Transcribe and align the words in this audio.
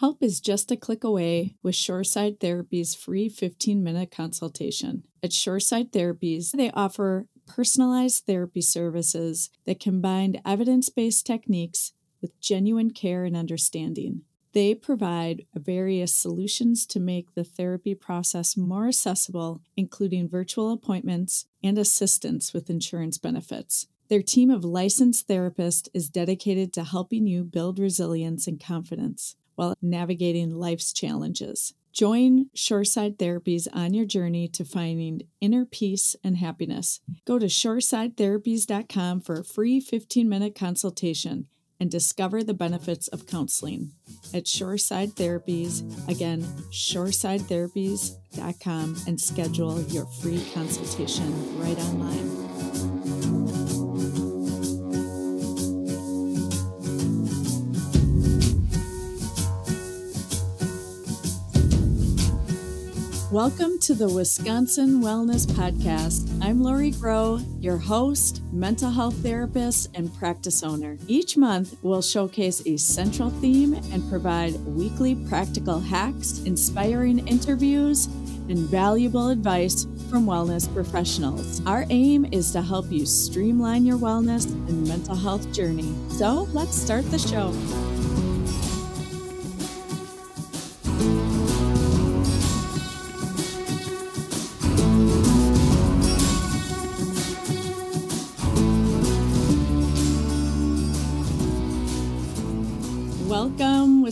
Help 0.00 0.22
is 0.22 0.40
just 0.40 0.72
a 0.72 0.78
click 0.78 1.04
away 1.04 1.56
with 1.62 1.74
Shoreside 1.74 2.40
Therapy's 2.40 2.94
free 2.94 3.28
15 3.28 3.82
minute 3.82 4.10
consultation. 4.10 5.04
At 5.22 5.28
Shoreside 5.34 5.90
Therapies, 5.92 6.52
they 6.52 6.70
offer 6.70 7.26
personalized 7.46 8.24
therapy 8.24 8.62
services 8.62 9.50
that 9.66 9.78
combine 9.78 10.40
evidence 10.46 10.88
based 10.88 11.26
techniques 11.26 11.92
with 12.22 12.40
genuine 12.40 12.92
care 12.92 13.26
and 13.26 13.36
understanding. 13.36 14.22
They 14.54 14.74
provide 14.74 15.44
various 15.54 16.14
solutions 16.14 16.86
to 16.86 16.98
make 16.98 17.34
the 17.34 17.44
therapy 17.44 17.94
process 17.94 18.56
more 18.56 18.88
accessible, 18.88 19.60
including 19.76 20.30
virtual 20.30 20.72
appointments 20.72 21.44
and 21.62 21.76
assistance 21.76 22.54
with 22.54 22.70
insurance 22.70 23.18
benefits. 23.18 23.86
Their 24.08 24.22
team 24.22 24.48
of 24.48 24.64
licensed 24.64 25.28
therapists 25.28 25.90
is 25.92 26.08
dedicated 26.08 26.72
to 26.72 26.84
helping 26.84 27.26
you 27.26 27.44
build 27.44 27.78
resilience 27.78 28.46
and 28.46 28.58
confidence 28.58 29.36
while 29.60 29.74
navigating 29.82 30.54
life's 30.54 30.90
challenges. 30.90 31.74
Join 31.92 32.46
Shoreside 32.54 33.18
Therapies 33.18 33.68
on 33.74 33.92
your 33.92 34.06
journey 34.06 34.48
to 34.48 34.64
finding 34.64 35.20
inner 35.42 35.66
peace 35.66 36.16
and 36.24 36.38
happiness. 36.38 37.00
Go 37.26 37.38
to 37.38 37.44
shoresidetherapies.com 37.44 39.20
for 39.20 39.40
a 39.40 39.44
free 39.44 39.80
15 39.80 40.26
minute 40.26 40.54
consultation 40.54 41.46
and 41.78 41.90
discover 41.90 42.42
the 42.42 42.54
benefits 42.54 43.08
of 43.08 43.26
counseling. 43.26 43.92
At 44.32 44.44
Shoreside 44.44 45.12
Therapies, 45.12 46.08
again, 46.08 46.40
shoresidetherapies.com, 46.70 48.96
and 49.06 49.20
schedule 49.20 49.82
your 49.82 50.06
free 50.06 50.42
consultation 50.54 51.58
right 51.58 51.78
online. 51.78 52.39
Welcome 63.40 63.78
to 63.78 63.94
the 63.94 64.06
Wisconsin 64.06 65.00
Wellness 65.00 65.46
Podcast. 65.46 66.30
I'm 66.44 66.62
Laurie 66.62 66.92
Groh, 66.92 67.42
your 67.58 67.78
host, 67.78 68.42
mental 68.52 68.90
health 68.90 69.14
therapist, 69.22 69.88
and 69.94 70.14
practice 70.14 70.62
owner. 70.62 70.98
Each 71.08 71.38
month, 71.38 71.74
we'll 71.80 72.02
showcase 72.02 72.60
a 72.66 72.76
central 72.76 73.30
theme 73.30 73.72
and 73.92 74.06
provide 74.10 74.56
weekly 74.66 75.14
practical 75.14 75.80
hacks, 75.80 76.40
inspiring 76.40 77.26
interviews, 77.26 78.08
and 78.50 78.58
valuable 78.68 79.30
advice 79.30 79.86
from 80.10 80.26
wellness 80.26 80.70
professionals. 80.74 81.64
Our 81.64 81.86
aim 81.88 82.26
is 82.26 82.50
to 82.52 82.60
help 82.60 82.92
you 82.92 83.06
streamline 83.06 83.86
your 83.86 83.96
wellness 83.96 84.44
and 84.68 84.86
mental 84.86 85.16
health 85.16 85.50
journey. 85.50 85.94
So 86.10 86.46
let's 86.52 86.76
start 86.76 87.10
the 87.10 87.18
show. 87.18 87.54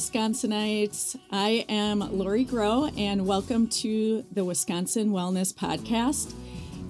Wisconsinites. 0.09 1.19
I 1.31 1.67
am 1.69 2.01
Laurie 2.17 2.47
Groh, 2.47 2.91
and 2.99 3.27
welcome 3.27 3.67
to 3.69 4.25
the 4.33 4.43
Wisconsin 4.43 5.11
Wellness 5.11 5.53
Podcast. 5.53 6.33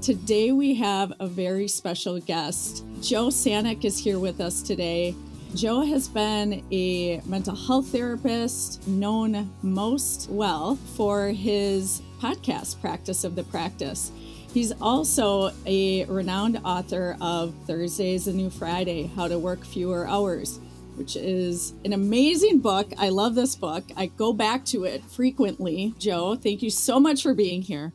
Today 0.00 0.52
we 0.52 0.74
have 0.74 1.12
a 1.18 1.26
very 1.26 1.66
special 1.66 2.20
guest. 2.20 2.84
Joe 3.00 3.26
Sanok 3.26 3.84
is 3.84 3.98
here 3.98 4.20
with 4.20 4.40
us 4.40 4.62
today. 4.62 5.16
Joe 5.56 5.80
has 5.80 6.06
been 6.06 6.64
a 6.70 7.20
mental 7.26 7.56
health 7.56 7.88
therapist 7.88 8.86
known 8.86 9.52
most 9.62 10.30
well 10.30 10.76
for 10.94 11.28
his 11.28 12.00
podcast, 12.20 12.80
Practice 12.80 13.24
of 13.24 13.34
the 13.34 13.42
Practice. 13.44 14.12
He's 14.54 14.70
also 14.80 15.50
a 15.66 16.04
renowned 16.04 16.60
author 16.64 17.16
of 17.20 17.52
Thursday's 17.66 18.28
a 18.28 18.32
New 18.32 18.50
Friday 18.50 19.10
How 19.16 19.26
to 19.26 19.40
Work 19.40 19.64
Fewer 19.64 20.06
Hours 20.06 20.60
which 20.98 21.16
is 21.16 21.74
an 21.84 21.92
amazing 21.92 22.58
book. 22.58 22.92
I 22.98 23.08
love 23.08 23.34
this 23.34 23.54
book. 23.54 23.84
I 23.96 24.06
go 24.06 24.32
back 24.32 24.64
to 24.66 24.84
it 24.84 25.04
frequently. 25.04 25.94
Joe, 25.98 26.34
thank 26.34 26.60
you 26.60 26.70
so 26.70 26.98
much 26.98 27.22
for 27.22 27.34
being 27.34 27.62
here. 27.62 27.92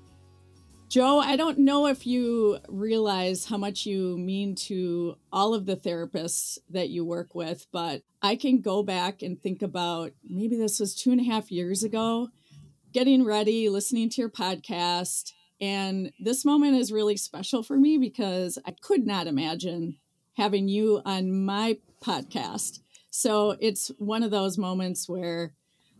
Joe, 0.87 1.19
I 1.19 1.35
don't 1.35 1.57
know 1.57 1.87
if 1.87 2.05
you 2.05 2.59
realize 2.69 3.45
how 3.45 3.57
much 3.57 3.85
you 3.85 4.15
mean 4.17 4.53
to 4.67 5.15
all 5.31 5.53
of 5.53 5.65
the 5.65 5.75
therapists 5.75 6.59
that 6.69 6.89
you 6.89 7.03
work 7.03 7.33
with, 7.33 7.65
but 7.71 8.03
I 8.21 8.35
can 8.35 8.61
go 8.61 8.83
back 8.83 9.23
and 9.23 9.41
think 9.41 9.63
about 9.63 10.11
maybe 10.23 10.55
this 10.55 10.79
was 10.79 10.95
two 10.95 11.11
and 11.11 11.19
a 11.19 11.23
half 11.23 11.51
years 11.51 11.83
ago, 11.83 12.29
getting 12.91 13.25
ready, 13.25 13.69
listening 13.69 14.09
to 14.11 14.21
your 14.21 14.29
podcast. 14.29 15.31
And 15.59 16.11
this 16.19 16.45
moment 16.45 16.75
is 16.75 16.91
really 16.91 17.17
special 17.17 17.63
for 17.63 17.75
me 17.75 17.97
because 17.97 18.59
I 18.63 18.75
could 18.79 19.05
not 19.05 19.25
imagine 19.25 19.97
having 20.37 20.67
you 20.67 21.01
on 21.05 21.43
my 21.43 21.79
podcast. 22.03 22.79
So 23.15 23.55
it's 23.59 23.91
one 23.99 24.23
of 24.23 24.31
those 24.31 24.57
moments 24.57 25.07
where 25.07 25.53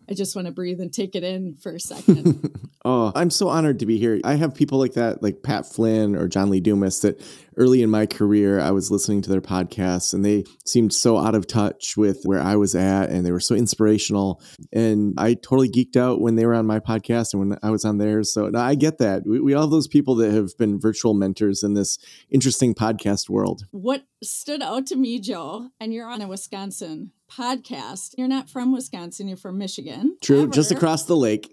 I 0.09 0.16
just 0.16 0.35
want 0.35 0.47
to 0.47 0.51
breathe 0.51 0.81
and 0.81 0.91
take 0.91 1.16
it 1.16 1.24
in 1.24 1.56
for 1.56 1.75
a 1.75 1.79
second. 1.79 2.57
oh, 2.85 3.12
I'm 3.16 3.29
so 3.29 3.50
honored 3.50 3.79
to 3.79 3.85
be 3.85 4.00
here. 4.00 4.19
I 4.24 4.34
have 4.34 4.56
people 4.56 4.79
like 4.79 4.94
that, 4.94 5.22
like 5.22 5.44
Pat 5.44 5.72
Flynn 5.72 6.16
or 6.16 6.28
John 6.28 6.50
Lee 6.50 6.59
Dumas, 6.59 7.01
that 7.01 7.22
early 7.56 7.84
in 7.84 7.91
my 7.91 8.07
career, 8.07 8.59
I 8.59 8.72
was 8.72 8.90
listening 8.90 9.22
to 9.22 9.29
their 9.29 9.41
podcasts 9.41 10.12
and 10.12 10.25
they 10.25 10.44
seemed 10.66 10.91
so 10.91 11.19
out 11.19 11.35
of 11.35 11.46
touch 11.46 11.96
with 11.96 12.24
where 12.24 12.41
I 12.41 12.56
was 12.56 12.74
at 12.74 13.12
and 13.12 13.24
they 13.24 13.31
were 13.31 13.40
so 13.40 13.53
inspirational. 13.53 14.41
And 14.74 15.13
I 15.18 15.35
totally 15.35 15.69
geeked 15.69 15.95
out 15.95 16.19
when 16.19 16.35
they 16.35 16.47
were 16.47 16.56
on 16.56 16.66
my 16.66 16.80
podcast 16.80 17.34
and 17.34 17.47
when 17.47 17.59
I 17.62 17.69
was 17.69 17.85
on 17.85 18.00
theirs. 18.00 18.34
So 18.34 18.51
I 18.56 18.74
get 18.74 18.97
that. 18.97 19.22
We, 19.25 19.40
we 19.40 19.53
all 19.53 19.62
have 19.62 19.72
those 19.72 19.88
people 19.88 20.16
that 20.16 20.31
have 20.31 20.57
been 20.57 20.80
virtual 20.80 21.13
mentors 21.13 21.62
in 21.63 21.75
this 21.75 22.00
interesting 22.31 22.74
podcast 22.74 23.30
world. 23.30 23.68
What 23.69 24.03
stood 24.24 24.62
out 24.62 24.88
to 24.88 24.96
me, 24.96 25.20
Joe, 25.20 25.70
and 25.80 25.94
you're 25.94 26.08
on 26.08 26.22
a 26.22 26.28
Wisconsin 26.28 27.12
podcast. 27.32 28.16
You're 28.18 28.28
not 28.28 28.50
from 28.50 28.74
Wisconsin, 28.74 29.28
you're 29.28 29.38
from 29.38 29.58
Michigan. 29.58 30.18
True, 30.22 30.50
just 30.50 30.72
across 30.72 31.06
the 31.06 31.16
lake. 31.16 31.52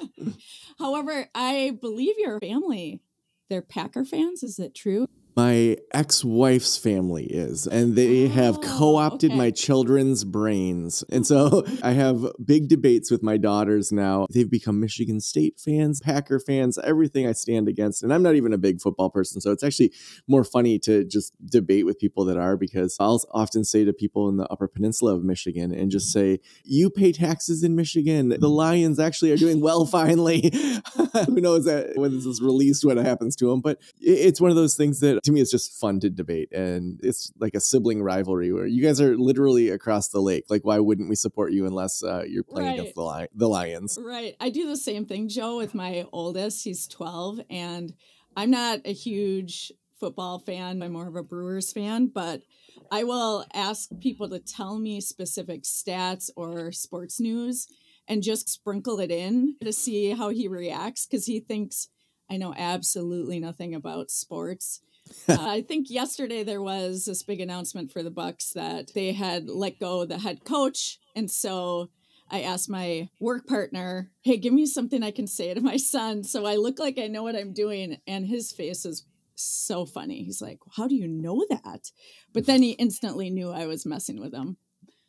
However, 0.78 1.28
I 1.34 1.76
believe 1.80 2.14
your 2.18 2.40
family, 2.40 3.02
they're 3.48 3.62
Packer 3.62 4.04
fans. 4.04 4.42
Is 4.42 4.58
it 4.58 4.74
true? 4.74 5.06
My 5.36 5.76
ex-wife's 5.92 6.76
family 6.76 7.24
is 7.24 7.66
and 7.66 7.94
they 7.96 8.28
have 8.28 8.58
Oh, 8.58 8.60
co-opted 8.78 9.30
okay. 9.30 9.38
my 9.38 9.50
children's 9.50 10.24
brains. 10.24 11.04
And 11.10 11.26
so 11.26 11.64
i 11.82 11.92
have 11.92 12.26
big 12.44 12.68
debates 12.68 13.10
with 13.10 13.22
my 13.22 13.36
daughters 13.36 13.92
now. 13.92 14.26
They've 14.30 14.50
become 14.50 14.80
michigan 14.80 15.20
state 15.20 15.58
fans 15.58 16.00
packer 16.00 16.40
fans 16.40 16.78
everything 16.84 17.26
i 17.26 17.32
stand 17.32 17.68
against. 17.68 18.02
And 18.02 18.12
i'm 18.12 18.22
not 18.22 18.34
even 18.34 18.52
a 18.52 18.58
big 18.58 18.80
football 18.80 19.10
person 19.10 19.40
so 19.40 19.52
it's 19.52 19.62
actually 19.64 19.92
more 20.26 20.44
funny 20.44 20.78
to 20.80 21.04
just 21.04 21.32
debate 21.46 21.86
with 21.86 21.98
people 21.98 22.24
that 22.26 22.36
are 22.36 22.56
because 22.56 22.96
i'll 23.00 23.22
often 23.32 23.64
say 23.64 23.84
to 23.84 23.92
people 23.92 24.28
in 24.28 24.36
the 24.36 24.46
upper 24.48 24.68
peninsula 24.68 25.14
of 25.14 25.22
michigan 25.24 25.72
and 25.72 25.90
just 25.90 26.12
say 26.12 26.38
you 26.64 26.90
pay 26.90 27.12
taxes 27.12 27.62
in 27.62 27.74
michigan. 27.76 28.28
The 28.30 28.48
lions 28.48 28.98
actually 28.98 29.32
are 29.32 29.36
doing 29.36 29.60
well 29.60 29.84
finally. 29.98 30.50
Who 31.26 31.40
knows 31.40 31.64
that 31.66 31.92
when 31.96 32.12
this 32.12 32.26
is 32.26 32.40
released 32.42 32.84
what 32.84 32.96
happens 32.96 33.36
to 33.36 33.46
them 33.46 33.60
but 33.60 33.78
it's 34.00 34.40
one 34.40 34.50
of 34.50 34.56
those 34.56 34.74
things 34.76 35.00
that 35.00 35.20
to 35.30 35.34
me 35.34 35.40
it's 35.40 35.50
just 35.50 35.78
fun 35.78 36.00
to 36.00 36.10
debate 36.10 36.52
and 36.52 37.00
it's 37.02 37.32
like 37.38 37.54
a 37.54 37.60
sibling 37.60 38.02
rivalry 38.02 38.52
where 38.52 38.66
you 38.66 38.82
guys 38.82 39.00
are 39.00 39.16
literally 39.16 39.70
across 39.70 40.08
the 40.08 40.20
lake 40.20 40.44
like 40.50 40.64
why 40.64 40.78
wouldn't 40.78 41.08
we 41.08 41.14
support 41.14 41.52
you 41.52 41.66
unless 41.66 42.02
uh, 42.02 42.22
you're 42.26 42.44
playing 42.44 42.74
against 42.74 42.94
the, 42.94 43.02
li- 43.02 43.28
the 43.34 43.48
lions 43.48 43.98
Right. 44.10 44.34
I 44.40 44.50
do 44.50 44.66
the 44.66 44.76
same 44.76 45.06
thing, 45.06 45.28
Joe, 45.28 45.56
with 45.56 45.74
my 45.74 46.04
oldest. 46.12 46.64
He's 46.64 46.88
12, 46.88 47.40
and 47.48 47.92
I'm 48.36 48.50
not 48.50 48.80
a 48.84 48.92
huge 48.92 49.72
football 49.98 50.38
fan. 50.38 50.82
I'm 50.82 50.92
more 50.92 51.06
of 51.06 51.16
a 51.16 51.22
Brewers 51.22 51.72
fan, 51.72 52.06
but 52.06 52.42
I 52.90 53.04
will 53.04 53.44
ask 53.54 53.88
people 54.00 54.28
to 54.30 54.38
tell 54.38 54.78
me 54.78 55.00
specific 55.00 55.62
stats 55.62 56.30
or 56.36 56.72
sports 56.72 57.20
news 57.20 57.68
and 58.08 58.22
just 58.22 58.48
sprinkle 58.48 58.98
it 59.00 59.10
in 59.10 59.56
to 59.62 59.72
see 59.72 60.10
how 60.10 60.30
he 60.30 60.48
reacts 60.48 61.06
because 61.06 61.26
he 61.26 61.40
thinks 61.40 61.88
I 62.30 62.36
know 62.36 62.54
absolutely 62.56 63.40
nothing 63.40 63.74
about 63.74 64.10
sports. 64.10 64.80
Uh, 65.28 65.36
I 65.38 65.62
think 65.62 65.90
yesterday 65.90 66.42
there 66.42 66.62
was 66.62 67.04
this 67.04 67.22
big 67.22 67.40
announcement 67.40 67.92
for 67.92 68.02
the 68.02 68.10
Bucks 68.10 68.52
that 68.52 68.92
they 68.94 69.12
had 69.12 69.48
let 69.48 69.78
go 69.78 70.04
the 70.04 70.18
head 70.18 70.44
coach, 70.44 70.98
and 71.14 71.30
so 71.30 71.90
I 72.30 72.42
asked 72.42 72.68
my 72.70 73.08
work 73.20 73.46
partner, 73.46 74.10
"Hey, 74.22 74.36
give 74.36 74.52
me 74.52 74.66
something 74.66 75.02
I 75.02 75.10
can 75.10 75.26
say 75.26 75.52
to 75.54 75.60
my 75.60 75.76
son 75.76 76.24
so 76.24 76.46
I 76.46 76.56
look 76.56 76.78
like 76.78 76.98
I 76.98 77.06
know 77.06 77.22
what 77.22 77.36
I'm 77.36 77.52
doing." 77.52 77.98
And 78.06 78.26
his 78.26 78.52
face 78.52 78.84
is 78.84 79.04
so 79.34 79.86
funny. 79.86 80.22
He's 80.22 80.42
like, 80.42 80.58
"How 80.76 80.86
do 80.86 80.94
you 80.94 81.08
know 81.08 81.44
that?" 81.50 81.90
But 82.32 82.46
then 82.46 82.62
he 82.62 82.72
instantly 82.72 83.30
knew 83.30 83.50
I 83.50 83.66
was 83.66 83.86
messing 83.86 84.20
with 84.20 84.34
him. 84.34 84.56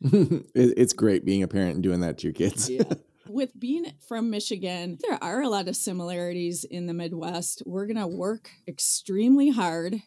it's 0.54 0.92
great 0.92 1.24
being 1.24 1.42
a 1.42 1.48
parent 1.48 1.74
and 1.74 1.82
doing 1.82 2.00
that 2.00 2.18
to 2.18 2.26
your 2.26 2.34
kids 2.34 2.68
Yeah. 2.68 2.82
With 3.32 3.58
being 3.58 3.86
from 4.06 4.28
Michigan, 4.28 4.98
there 5.08 5.18
are 5.24 5.40
a 5.40 5.48
lot 5.48 5.66
of 5.66 5.74
similarities 5.74 6.64
in 6.64 6.84
the 6.84 6.92
Midwest. 6.92 7.62
We're 7.64 7.86
going 7.86 7.96
to 7.96 8.06
work 8.06 8.50
extremely 8.68 9.48
hard. 9.48 10.02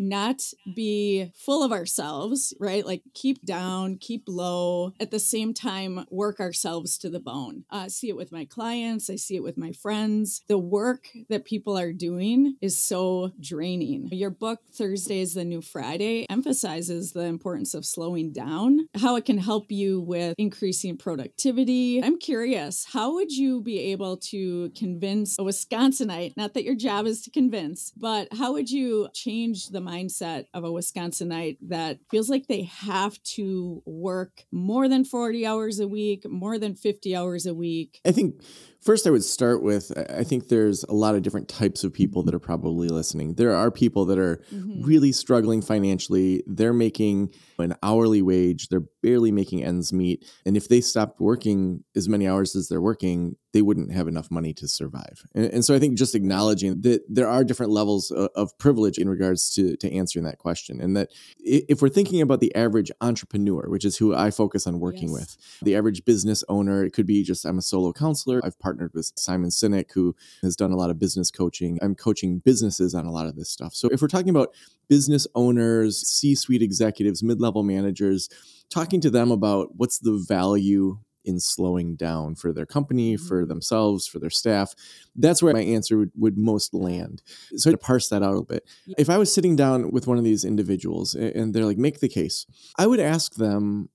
Not 0.00 0.42
be 0.74 1.30
full 1.36 1.62
of 1.62 1.72
ourselves, 1.72 2.54
right? 2.58 2.84
Like 2.84 3.02
keep 3.14 3.44
down, 3.44 3.98
keep 3.98 4.24
low, 4.26 4.92
at 4.98 5.10
the 5.10 5.18
same 5.18 5.54
time, 5.54 6.06
work 6.10 6.40
ourselves 6.40 6.98
to 6.98 7.10
the 7.10 7.20
bone. 7.20 7.64
Uh, 7.70 7.84
I 7.84 7.88
see 7.88 8.08
it 8.08 8.16
with 8.16 8.32
my 8.32 8.44
clients, 8.44 9.10
I 9.10 9.16
see 9.16 9.36
it 9.36 9.42
with 9.42 9.58
my 9.58 9.72
friends. 9.72 10.42
The 10.48 10.58
work 10.58 11.08
that 11.28 11.44
people 11.44 11.78
are 11.78 11.92
doing 11.92 12.56
is 12.60 12.78
so 12.78 13.32
draining. 13.40 14.08
Your 14.12 14.30
book, 14.30 14.60
Thursday 14.72 15.20
is 15.20 15.34
the 15.34 15.44
New 15.44 15.60
Friday, 15.60 16.26
emphasizes 16.30 17.12
the 17.12 17.24
importance 17.24 17.74
of 17.74 17.84
slowing 17.84 18.32
down, 18.32 18.88
how 19.00 19.16
it 19.16 19.24
can 19.24 19.38
help 19.38 19.70
you 19.70 20.00
with 20.00 20.34
increasing 20.38 20.96
productivity. 20.96 22.02
I'm 22.02 22.18
curious, 22.18 22.86
how 22.92 23.14
would 23.14 23.30
you 23.30 23.60
be 23.62 23.78
able 23.92 24.16
to 24.16 24.70
convince 24.70 25.38
a 25.38 25.42
Wisconsinite, 25.42 26.36
not 26.36 26.54
that 26.54 26.64
your 26.64 26.74
job 26.74 27.06
is 27.06 27.22
to 27.22 27.30
convince, 27.30 27.92
but 27.96 28.28
how 28.32 28.52
would 28.52 28.70
you 28.70 29.08
change 29.12 29.68
the 29.68 29.80
mindset 29.90 30.44
of 30.54 30.64
a 30.64 30.68
Wisconsinite 30.68 31.58
that 31.62 31.98
feels 32.10 32.28
like 32.28 32.46
they 32.46 32.62
have 32.62 33.22
to 33.22 33.82
work 33.84 34.44
more 34.52 34.88
than 34.88 35.04
40 35.04 35.46
hours 35.46 35.80
a 35.80 35.88
week, 35.88 36.28
more 36.28 36.58
than 36.58 36.74
50 36.74 37.16
hours 37.16 37.46
a 37.46 37.54
week? 37.54 38.00
I 38.04 38.12
think 38.12 38.42
First, 38.80 39.06
I 39.06 39.10
would 39.10 39.24
start 39.24 39.62
with 39.62 39.92
I 40.10 40.24
think 40.24 40.48
there's 40.48 40.84
a 40.84 40.94
lot 40.94 41.14
of 41.14 41.22
different 41.22 41.48
types 41.48 41.84
of 41.84 41.92
people 41.92 42.22
that 42.22 42.34
are 42.34 42.40
probably 42.40 42.88
listening. 42.88 43.34
There 43.34 43.54
are 43.54 43.70
people 43.70 44.06
that 44.06 44.18
are 44.18 44.42
mm-hmm. 44.52 44.82
really 44.82 45.12
struggling 45.12 45.60
financially. 45.60 46.42
They're 46.46 46.72
making 46.72 47.34
an 47.58 47.76
hourly 47.82 48.22
wage, 48.22 48.68
they're 48.68 48.84
barely 49.02 49.30
making 49.30 49.62
ends 49.62 49.92
meet. 49.92 50.24
And 50.46 50.56
if 50.56 50.68
they 50.68 50.80
stopped 50.80 51.20
working 51.20 51.84
as 51.94 52.08
many 52.08 52.26
hours 52.26 52.56
as 52.56 52.68
they're 52.68 52.80
working, 52.80 53.36
they 53.52 53.62
wouldn't 53.62 53.92
have 53.92 54.08
enough 54.08 54.30
money 54.30 54.52
to 54.54 54.68
survive. 54.68 55.24
And, 55.34 55.46
and 55.46 55.64
so 55.64 55.74
I 55.74 55.78
think 55.78 55.98
just 55.98 56.14
acknowledging 56.14 56.82
that 56.82 57.02
there 57.08 57.28
are 57.28 57.44
different 57.44 57.72
levels 57.72 58.10
of, 58.10 58.28
of, 58.34 58.56
privilege 58.58 58.98
in 58.98 59.08
regards 59.08 59.52
to, 59.54 59.76
to 59.76 59.92
answering 59.92 60.24
that 60.24 60.38
question. 60.38 60.80
And 60.80 60.96
that 60.96 61.08
if 61.38 61.82
we're 61.82 61.88
thinking 61.88 62.20
about 62.20 62.40
the 62.40 62.54
average 62.54 62.90
entrepreneur, 63.00 63.68
which 63.68 63.84
is 63.84 63.96
who 63.96 64.14
I 64.14 64.30
focus 64.30 64.66
on 64.66 64.78
working 64.78 65.08
yes. 65.08 65.12
with, 65.12 65.36
the 65.62 65.74
average 65.74 66.04
business 66.04 66.44
owner, 66.48 66.84
it 66.84 66.92
could 66.92 67.06
be 67.06 67.24
just 67.24 67.44
I'm 67.44 67.58
a 67.58 67.62
solo 67.62 67.92
counselor. 67.92 68.40
I've 68.44 68.58
partnered 68.58 68.69
with 68.78 69.12
Simon 69.16 69.50
Sinek, 69.50 69.92
who 69.92 70.14
has 70.42 70.56
done 70.56 70.72
a 70.72 70.76
lot 70.76 70.90
of 70.90 70.98
business 70.98 71.30
coaching. 71.30 71.78
I'm 71.82 71.94
coaching 71.94 72.38
businesses 72.38 72.94
on 72.94 73.06
a 73.06 73.12
lot 73.12 73.26
of 73.26 73.36
this 73.36 73.50
stuff. 73.50 73.74
So 73.74 73.88
if 73.88 74.02
we're 74.02 74.08
talking 74.08 74.30
about 74.30 74.54
business 74.88 75.26
owners, 75.34 75.98
C 76.06 76.34
suite 76.34 76.62
executives, 76.62 77.22
mid 77.22 77.40
level 77.40 77.62
managers, 77.62 78.28
talking 78.70 79.00
to 79.00 79.10
them 79.10 79.30
about 79.30 79.76
what's 79.76 79.98
the 79.98 80.22
value 80.28 80.98
in 81.24 81.38
slowing 81.38 81.96
down 81.96 82.34
for 82.34 82.52
their 82.52 82.66
company, 82.66 83.16
for 83.16 83.42
mm-hmm. 83.42 83.48
themselves, 83.48 84.06
for 84.06 84.18
their 84.18 84.30
staff. 84.30 84.74
That's 85.14 85.42
where 85.42 85.52
my 85.52 85.60
answer 85.60 85.98
would, 85.98 86.12
would 86.16 86.38
most 86.38 86.72
land. 86.72 87.22
So 87.56 87.70
to 87.70 87.76
parse 87.76 88.08
that 88.08 88.22
out 88.22 88.28
a 88.28 88.30
little 88.30 88.44
bit. 88.44 88.64
If 88.98 89.10
I 89.10 89.18
was 89.18 89.32
sitting 89.32 89.56
down 89.56 89.90
with 89.90 90.06
one 90.06 90.18
of 90.18 90.24
these 90.24 90.44
individuals 90.44 91.14
and 91.14 91.52
they're 91.52 91.66
like, 91.66 91.78
make 91.78 92.00
the 92.00 92.08
case, 92.08 92.46
I 92.78 92.86
would 92.86 93.00
ask 93.00 93.34
them, 93.34 93.90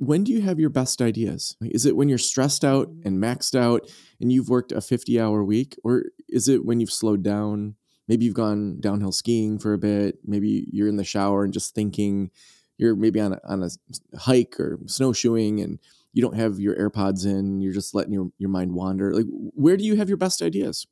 when 0.00 0.24
do 0.24 0.32
you 0.32 0.40
have 0.40 0.58
your 0.58 0.70
best 0.70 1.02
ideas? 1.02 1.56
Is 1.60 1.84
it 1.84 1.94
when 1.94 2.08
you're 2.08 2.16
stressed 2.16 2.64
out 2.64 2.88
mm-hmm. 2.88 3.06
and 3.06 3.22
maxed 3.22 3.54
out 3.54 3.86
and 4.18 4.32
you've 4.32 4.48
worked 4.48 4.72
a 4.72 4.80
50 4.80 5.20
hour 5.20 5.44
week? 5.44 5.76
Or 5.84 6.04
is 6.26 6.48
it 6.48 6.64
when 6.64 6.80
you've 6.80 6.90
slowed 6.90 7.22
down? 7.22 7.76
Maybe 8.08 8.24
you've 8.24 8.34
gone 8.34 8.80
downhill 8.80 9.12
skiing 9.12 9.58
for 9.58 9.74
a 9.74 9.78
bit. 9.78 10.18
Maybe 10.24 10.66
you're 10.72 10.88
in 10.88 10.96
the 10.96 11.04
shower 11.04 11.44
and 11.44 11.52
just 11.52 11.74
thinking. 11.74 12.30
You're 12.78 12.96
maybe 12.96 13.20
on 13.20 13.34
a, 13.34 13.40
on 13.46 13.62
a 13.62 13.68
hike 14.18 14.58
or 14.58 14.78
snowshoeing 14.86 15.60
and 15.60 15.78
you 16.14 16.22
don't 16.22 16.34
have 16.34 16.58
your 16.58 16.74
AirPods 16.76 17.26
in. 17.26 17.60
You're 17.60 17.74
just 17.74 17.94
letting 17.94 18.14
your, 18.14 18.30
your 18.38 18.48
mind 18.48 18.72
wander. 18.72 19.14
Like, 19.14 19.26
where 19.28 19.76
do 19.76 19.84
you 19.84 19.96
have 19.96 20.08
your 20.08 20.16
best 20.16 20.40
ideas? 20.40 20.86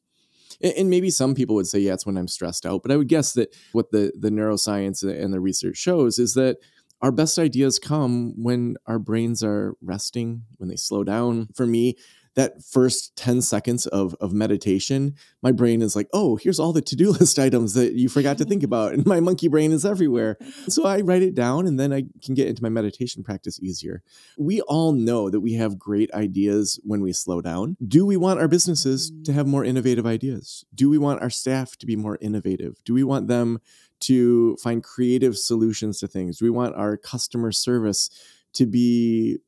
and 0.61 0.91
maybe 0.91 1.11
some 1.11 1.35
people 1.35 1.55
would 1.55 1.67
say 1.67 1.79
yeah 1.79 1.93
it's 1.93 2.07
when 2.07 2.17
i'm 2.17 2.27
stressed 2.27 2.65
out 2.65 2.83
but 2.83 2.91
i 2.91 2.97
would 2.97 3.07
guess 3.07 3.35
that 3.35 3.55
what 3.73 3.91
the 3.91 4.11
the 4.19 4.31
neuroscience 4.31 5.03
and 5.03 5.33
the 5.33 5.41
research 5.41 5.77
shows 5.77 6.19
is 6.19 6.35
that 6.35 6.57
our 7.01 7.13
best 7.13 7.39
ideas 7.39 7.79
come 7.79 8.35
when 8.43 8.77
our 8.87 8.99
brains 8.99 9.43
are 9.43 9.75
resting, 9.81 10.43
when 10.57 10.69
they 10.69 10.77
slow 10.77 11.05
down. 11.05 11.49
For 11.55 11.67
me, 11.67 11.97
that 12.39 12.63
first 12.63 13.17
10 13.17 13.43
seconds 13.43 13.89
of, 13.89 14.15
of 14.21 14.33
meditation, 14.33 15.17
my 15.43 15.51
brain 15.51 15.83
is 15.83 15.97
like, 15.97 16.07
oh, 16.13 16.37
here's 16.37 16.61
all 16.61 16.73
the 16.73 16.81
to 16.81 16.95
do 16.95 17.11
list 17.21 17.37
items 17.37 17.75
that 17.75 17.95
you 17.95 18.09
forgot 18.09 18.39
to 18.39 18.45
think 18.45 18.63
about. 18.63 18.93
And 18.93 19.05
my 19.05 19.19
monkey 19.19 19.49
brain 19.49 19.73
is 19.73 19.85
everywhere. 19.85 20.39
So 20.69 20.87
I 20.87 21.01
write 21.01 21.23
it 21.23 21.35
down 21.35 21.67
and 21.67 21.81
then 21.81 21.93
I 21.93 22.05
can 22.23 22.37
get 22.37 22.47
into 22.47 22.63
my 22.63 22.69
meditation 22.69 23.25
practice 23.25 23.59
easier. 23.61 24.05
We 24.39 24.61
all 24.61 24.93
know 24.93 25.31
that 25.31 25.41
we 25.41 25.55
have 25.55 25.81
great 25.81 26.15
ideas 26.15 26.79
when 26.85 27.01
we 27.01 27.13
slow 27.13 27.41
down. 27.41 27.77
Do 27.85 28.07
we 28.07 28.17
want 28.17 28.39
our 28.39 28.47
businesses 28.47 29.11
to 29.25 29.33
have 29.33 29.49
more 29.49 29.65
innovative 29.65 30.07
ideas? 30.07 30.65
Do 30.73 30.89
we 30.89 30.97
want 30.99 31.21
our 31.21 31.31
staff 31.31 31.77
to 31.79 31.87
be 31.87 31.97
more 31.97 32.19
innovative? 32.21 32.77
Do 32.85 32.95
we 32.95 33.03
want 33.03 33.27
them 33.27 33.59
to 34.03 34.57
find 34.59 34.85
creative 34.85 35.37
solutions 35.37 35.99
to 35.99 36.07
things? 36.07 36.39
Do 36.39 36.45
we 36.45 36.51
want 36.51 36.77
our 36.77 36.97
customer 36.97 37.51
service 37.51 38.11
to 38.53 38.65
be 38.65 39.39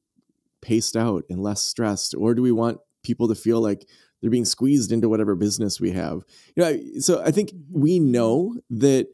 paced 0.62 0.96
out 0.96 1.24
and 1.30 1.42
less 1.42 1.62
stressed? 1.62 2.14
Or 2.14 2.34
do 2.34 2.42
we 2.42 2.52
want 2.52 2.78
people 3.02 3.28
to 3.28 3.34
feel 3.34 3.60
like 3.60 3.86
they're 4.20 4.30
being 4.30 4.44
squeezed 4.44 4.92
into 4.92 5.08
whatever 5.08 5.34
business 5.34 5.80
we 5.80 5.92
have? 5.92 6.22
You 6.56 6.62
know, 6.62 6.80
so 7.00 7.22
I 7.22 7.30
think 7.30 7.50
mm-hmm. 7.50 7.80
we 7.80 7.98
know 7.98 8.56
that 8.70 9.08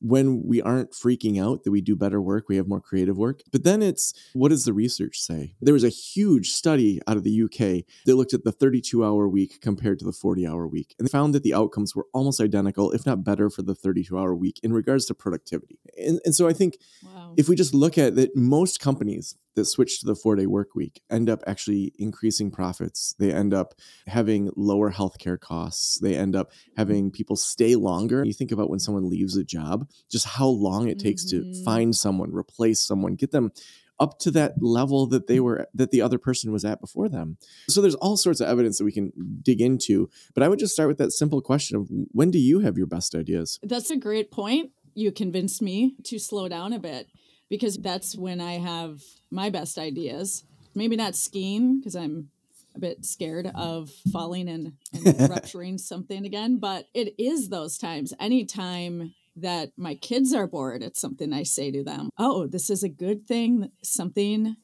when 0.00 0.42
we 0.46 0.62
aren't 0.62 0.92
freaking 0.92 1.42
out 1.42 1.64
that 1.64 1.70
we 1.70 1.80
do 1.80 1.94
better 1.94 2.20
work, 2.20 2.48
we 2.48 2.56
have 2.56 2.68
more 2.68 2.80
creative 2.80 3.16
work. 3.16 3.42
But 3.52 3.64
then 3.64 3.82
it's 3.82 4.14
what 4.32 4.48
does 4.48 4.64
the 4.64 4.72
research 4.72 5.18
say? 5.18 5.54
There 5.60 5.74
was 5.74 5.84
a 5.84 5.88
huge 5.88 6.50
study 6.50 7.00
out 7.06 7.16
of 7.16 7.24
the 7.24 7.42
UK 7.42 7.84
that 8.06 8.16
looked 8.16 8.34
at 8.34 8.44
the 8.44 8.52
32 8.52 9.04
hour 9.04 9.28
week 9.28 9.60
compared 9.60 9.98
to 10.00 10.04
the 10.04 10.12
40 10.12 10.46
hour 10.46 10.66
week 10.66 10.94
and 10.98 11.10
found 11.10 11.34
that 11.34 11.42
the 11.42 11.54
outcomes 11.54 11.94
were 11.94 12.06
almost 12.12 12.40
identical, 12.40 12.90
if 12.92 13.06
not 13.06 13.24
better, 13.24 13.50
for 13.50 13.62
the 13.62 13.74
32 13.74 14.18
hour 14.18 14.34
week 14.34 14.58
in 14.62 14.72
regards 14.72 15.06
to 15.06 15.14
productivity. 15.14 15.78
And, 15.98 16.20
and 16.24 16.34
so 16.34 16.48
I 16.48 16.52
think 16.52 16.78
wow. 17.04 17.34
if 17.36 17.48
we 17.48 17.56
just 17.56 17.74
look 17.74 17.98
at 17.98 18.16
that, 18.16 18.34
most 18.36 18.80
companies 18.80 19.36
that 19.56 19.64
switch 19.66 20.00
to 20.00 20.06
the 20.06 20.14
four 20.14 20.36
day 20.36 20.46
work 20.46 20.74
week 20.74 21.02
end 21.10 21.28
up 21.28 21.42
actually 21.46 21.92
increasing 21.98 22.50
profits. 22.50 23.14
They 23.18 23.32
end 23.32 23.52
up 23.52 23.74
having 24.06 24.50
lower 24.56 24.92
healthcare 24.92 25.38
costs. 25.38 25.98
They 25.98 26.16
end 26.16 26.36
up 26.36 26.52
having 26.76 27.10
people 27.10 27.36
stay 27.36 27.74
longer. 27.76 28.24
You 28.24 28.32
think 28.32 28.52
about 28.52 28.70
when 28.70 28.78
someone 28.78 29.08
leaves 29.08 29.36
a 29.36 29.44
job, 29.44 29.88
just 30.10 30.26
how 30.26 30.46
long 30.46 30.88
it 30.88 30.98
takes 30.98 31.24
mm-hmm. 31.24 31.52
to 31.52 31.64
find 31.64 31.94
someone, 31.94 32.32
replace 32.32 32.80
someone, 32.80 33.14
get 33.14 33.30
them 33.30 33.52
up 34.00 34.18
to 34.18 34.30
that 34.30 34.54
level 34.60 35.06
that 35.06 35.26
they 35.26 35.38
were 35.38 35.68
that 35.74 35.90
the 35.90 36.00
other 36.00 36.18
person 36.18 36.50
was 36.50 36.64
at 36.64 36.80
before 36.80 37.08
them. 37.08 37.36
So 37.68 37.82
there's 37.82 37.94
all 37.96 38.16
sorts 38.16 38.40
of 38.40 38.48
evidence 38.48 38.78
that 38.78 38.84
we 38.84 38.92
can 38.92 39.12
dig 39.42 39.60
into, 39.60 40.08
but 40.34 40.42
I 40.42 40.48
would 40.48 40.58
just 40.58 40.72
start 40.72 40.88
with 40.88 40.98
that 40.98 41.12
simple 41.12 41.42
question 41.42 41.76
of 41.76 41.88
when 42.12 42.30
do 42.30 42.38
you 42.38 42.60
have 42.60 42.78
your 42.78 42.86
best 42.86 43.14
ideas? 43.14 43.60
That's 43.62 43.90
a 43.90 43.96
great 43.96 44.30
point. 44.30 44.70
You 44.94 45.12
convinced 45.12 45.62
me 45.62 45.94
to 46.04 46.18
slow 46.18 46.48
down 46.48 46.72
a 46.72 46.78
bit 46.78 47.08
because 47.48 47.76
that's 47.76 48.16
when 48.16 48.40
I 48.40 48.54
have 48.54 49.02
my 49.30 49.50
best 49.50 49.78
ideas. 49.78 50.44
Maybe 50.74 50.96
not 50.96 51.14
skiing 51.14 51.78
because 51.78 51.94
I'm 51.94 52.30
a 52.74 52.78
bit 52.78 53.04
scared 53.04 53.50
of 53.54 53.90
falling 54.12 54.48
and, 54.48 54.72
and 54.94 55.20
rupturing 55.30 55.76
something 55.78 56.24
again, 56.24 56.58
but 56.58 56.86
it 56.94 57.14
is 57.18 57.48
those 57.48 57.76
times. 57.76 58.14
Anytime 58.18 59.14
that 59.40 59.72
my 59.76 59.94
kids 59.94 60.32
are 60.32 60.46
bored, 60.46 60.82
it's 60.82 61.00
something 61.00 61.32
I 61.32 61.42
say 61.42 61.70
to 61.70 61.82
them, 61.82 62.10
Oh, 62.18 62.46
this 62.46 62.70
is 62.70 62.82
a 62.82 62.88
good 62.88 63.26
thing. 63.26 63.70
Something 63.82 64.56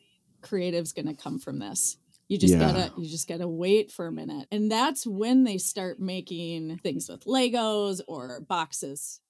creative's 0.42 0.92
going 0.92 1.06
to 1.06 1.14
come 1.14 1.38
from 1.38 1.58
this. 1.58 1.96
You 2.28 2.38
just 2.38 2.54
yeah. 2.54 2.72
gotta 2.72 2.92
you 2.98 3.08
just 3.08 3.28
gotta 3.28 3.46
wait 3.46 3.92
for 3.92 4.06
a 4.06 4.12
minute. 4.12 4.48
And 4.50 4.70
that's 4.70 5.06
when 5.06 5.44
they 5.44 5.58
start 5.58 6.00
making 6.00 6.78
things 6.78 7.08
with 7.08 7.24
Legos 7.24 8.00
or 8.08 8.40
boxes. 8.40 9.20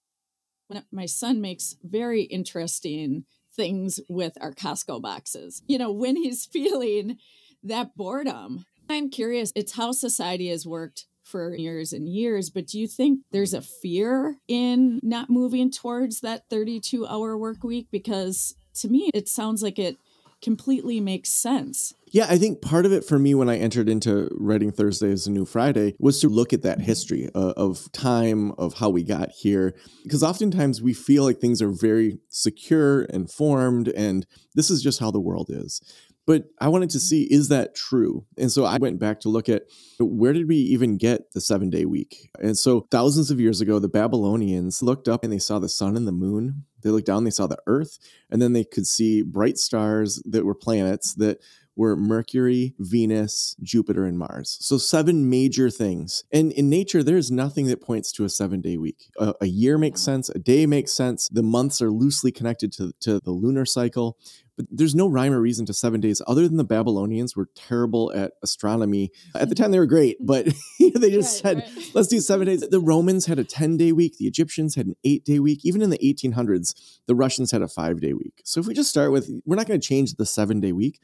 When 0.69 0.83
my 0.91 1.05
son 1.05 1.41
makes 1.41 1.76
very 1.83 2.23
interesting 2.23 3.26
things 3.55 4.00
with 4.09 4.37
our 4.41 4.53
Costco 4.53 5.03
boxes. 5.03 5.62
You 5.67 5.79
know, 5.79 5.93
when 5.93 6.17
he's 6.17 6.47
feeling 6.53 7.19
that 7.62 7.97
boredom, 7.97 8.65
I'm 8.88 9.11
curious, 9.11 9.53
it's 9.55 9.76
how 9.76 9.93
society 9.93 10.49
has 10.49 10.67
worked 10.67 11.07
for 11.26 11.54
years 11.54 11.92
and 11.92 12.09
years, 12.09 12.50
but 12.50 12.66
do 12.66 12.78
you 12.78 12.87
think 12.87 13.21
there's 13.33 13.54
a 13.54 13.61
fear 13.61 14.37
in 14.49 15.00
not 15.02 15.28
moving 15.28 15.71
towards 15.71 16.21
that 16.21 16.49
32 16.49 17.06
hour 17.06 17.37
work 17.37 17.62
week? 17.64 17.88
Because 17.90 18.54
to 18.76 18.88
me, 18.88 19.11
it 19.12 19.28
sounds 19.28 19.62
like 19.62 19.78
it 19.78 19.97
completely 20.42 21.00
makes 21.00 21.30
sense. 21.30 21.95
Yeah, 22.12 22.26
I 22.28 22.38
think 22.38 22.62
part 22.62 22.87
of 22.87 22.92
it 22.92 23.04
for 23.04 23.18
me 23.18 23.35
when 23.35 23.49
I 23.49 23.56
entered 23.56 23.88
into 23.88 24.28
writing 24.38 24.71
Thursday 24.71 25.11
as 25.11 25.26
a 25.26 25.30
new 25.30 25.45
Friday 25.45 25.97
was 25.99 26.21
to 26.21 26.28
look 26.28 26.52
at 26.52 26.62
that 26.62 26.80
history 26.80 27.28
uh, 27.35 27.52
of 27.56 27.90
time, 27.92 28.52
of 28.52 28.75
how 28.75 28.88
we 28.88 29.02
got 29.02 29.30
here. 29.30 29.75
Because 30.04 30.23
oftentimes 30.23 30.80
we 30.80 30.95
feel 30.95 31.25
like 31.25 31.40
things 31.40 31.61
are 31.61 31.73
very 31.73 32.18
secure 32.28 33.02
and 33.11 33.30
formed, 33.30 33.88
and 33.88 34.26
this 34.54 34.71
is 34.71 34.83
just 34.83 35.00
how 35.00 35.11
the 35.11 35.21
world 35.21 35.49
is. 35.50 35.83
But 36.26 36.47
I 36.61 36.68
wanted 36.68 36.90
to 36.90 36.99
mm-hmm. 36.99 37.04
see 37.04 37.23
is 37.25 37.49
that 37.49 37.75
true? 37.75 38.26
And 38.37 38.50
so 38.50 38.64
I 38.64 38.78
went 38.78 38.99
back 38.99 39.21
to 39.21 39.28
look 39.28 39.49
at 39.49 39.62
where 39.99 40.33
did 40.33 40.49
we 40.49 40.56
even 40.56 40.97
get 40.97 41.33
the 41.33 41.40
seven 41.40 41.71
day 41.71 41.85
week? 41.85 42.30
And 42.40 42.59
so 42.59 42.87
thousands 42.90 43.30
of 43.30 43.40
years 43.40 43.61
ago, 43.61 43.78
the 43.78 43.88
Babylonians 43.88 44.83
looked 44.83 45.09
up 45.09 45.23
and 45.25 45.33
they 45.33 45.38
saw 45.38 45.59
the 45.59 45.68
sun 45.68 45.97
and 45.97 46.06
the 46.06 46.12
moon. 46.12 46.64
They 46.83 46.90
looked 46.90 47.06
down, 47.06 47.25
they 47.25 47.30
saw 47.30 47.47
the 47.47 47.59
earth, 47.66 47.99
and 48.30 48.40
then 48.40 48.52
they 48.52 48.62
could 48.62 48.87
see 48.87 49.23
bright 49.23 49.59
stars 49.59 50.23
that 50.25 50.45
were 50.45 50.54
planets 50.54 51.14
that 51.14 51.40
were 51.76 51.95
Mercury, 51.95 52.75
Venus, 52.78 53.54
Jupiter, 53.62 54.06
and 54.06 54.18
Mars. 54.18 54.56
So, 54.61 54.78
seven 54.78 55.28
major 55.28 55.71
things. 55.71 56.25
And 56.33 56.50
in 56.52 56.71
nature, 56.71 57.02
there's 57.02 57.30
nothing 57.30 57.66
that 57.66 57.83
points 57.83 58.11
to 58.12 58.25
a 58.25 58.28
seven 58.28 58.61
day 58.61 58.76
week. 58.76 59.11
A, 59.18 59.35
a 59.42 59.47
year 59.47 59.78
makes 59.78 60.00
sense, 60.00 60.30
a 60.30 60.38
day 60.38 60.66
makes 60.66 60.92
sense. 60.92 61.28
The 61.28 61.42
months 61.42 61.83
are 61.83 61.90
loosely 61.90 62.33
connected 62.33 62.73
to, 62.75 62.92
to 63.00 63.21
the 63.21 63.30
lunar 63.30 63.66
cycle. 63.66 64.16
But 64.56 64.66
there's 64.71 64.95
no 64.95 65.06
rhyme 65.06 65.33
or 65.33 65.40
reason 65.40 65.66
to 65.66 65.75
seven 65.75 66.00
days 66.00 66.23
other 66.26 66.49
than 66.49 66.56
the 66.56 66.64
Babylonians 66.64 67.37
were 67.37 67.49
terrible 67.54 68.11
at 68.14 68.33
astronomy. 68.42 69.11
At 69.35 69.50
the 69.50 69.54
time, 69.54 69.71
they 69.71 69.78
were 69.78 69.87
great, 69.87 70.16
but 70.25 70.47
they 70.80 71.11
just 71.11 71.45
right, 71.45 71.56
said, 71.59 71.71
right. 71.76 71.90
let's 71.95 72.09
do 72.09 72.21
seven 72.21 72.47
days. 72.47 72.61
The 72.61 72.80
Romans 72.80 73.26
had 73.26 73.38
a 73.38 73.45
10 73.45 73.76
day 73.76 73.92
week, 73.92 74.16
the 74.18 74.26
Egyptians 74.26 74.75
had 74.75 74.87
an 74.87 74.97
eight 75.04 75.25
day 75.25 75.38
week. 75.38 75.61
Even 75.64 75.83
in 75.83 75.90
the 75.90 75.99
1800s, 75.99 76.75
the 77.06 77.14
Russians 77.14 77.50
had 77.50 77.62
a 77.62 77.68
five 77.68 78.00
day 78.00 78.14
week. 78.14 78.40
So 78.45 78.61
if 78.61 78.66
we 78.66 78.75
just 78.75 78.90
start 78.90 79.12
with, 79.12 79.30
we're 79.45 79.56
not 79.56 79.66
going 79.66 79.80
to 79.80 79.87
change 79.87 80.14
the 80.14 80.26
seven 80.26 80.61
day 80.61 80.73
week. 80.73 81.00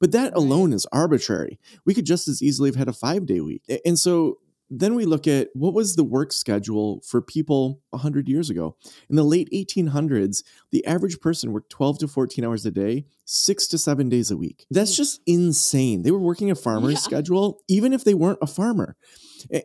But 0.00 0.12
that 0.12 0.34
alone 0.34 0.72
is 0.72 0.86
arbitrary. 0.92 1.58
We 1.84 1.94
could 1.94 2.06
just 2.06 2.28
as 2.28 2.42
easily 2.42 2.68
have 2.68 2.76
had 2.76 2.88
a 2.88 2.92
five 2.92 3.26
day 3.26 3.40
week. 3.40 3.62
And 3.84 3.98
so 3.98 4.38
then 4.70 4.94
we 4.94 5.04
look 5.04 5.26
at 5.26 5.48
what 5.54 5.74
was 5.74 5.96
the 5.96 6.04
work 6.04 6.32
schedule 6.32 7.00
for 7.06 7.22
people 7.22 7.80
100 7.90 8.28
years 8.28 8.50
ago. 8.50 8.76
In 9.08 9.16
the 9.16 9.24
late 9.24 9.48
1800s, 9.52 10.44
the 10.70 10.84
average 10.86 11.20
person 11.20 11.52
worked 11.52 11.70
12 11.70 11.98
to 12.00 12.08
14 12.08 12.44
hours 12.44 12.66
a 12.66 12.70
day, 12.70 13.06
six 13.24 13.66
to 13.68 13.78
seven 13.78 14.08
days 14.08 14.30
a 14.30 14.36
week. 14.36 14.66
That's 14.70 14.96
just 14.96 15.20
insane. 15.26 16.02
They 16.02 16.10
were 16.10 16.18
working 16.18 16.50
a 16.50 16.54
farmer's 16.54 16.94
yeah. 16.94 16.98
schedule, 16.98 17.60
even 17.68 17.92
if 17.92 18.04
they 18.04 18.14
weren't 18.14 18.38
a 18.42 18.46
farmer. 18.46 18.96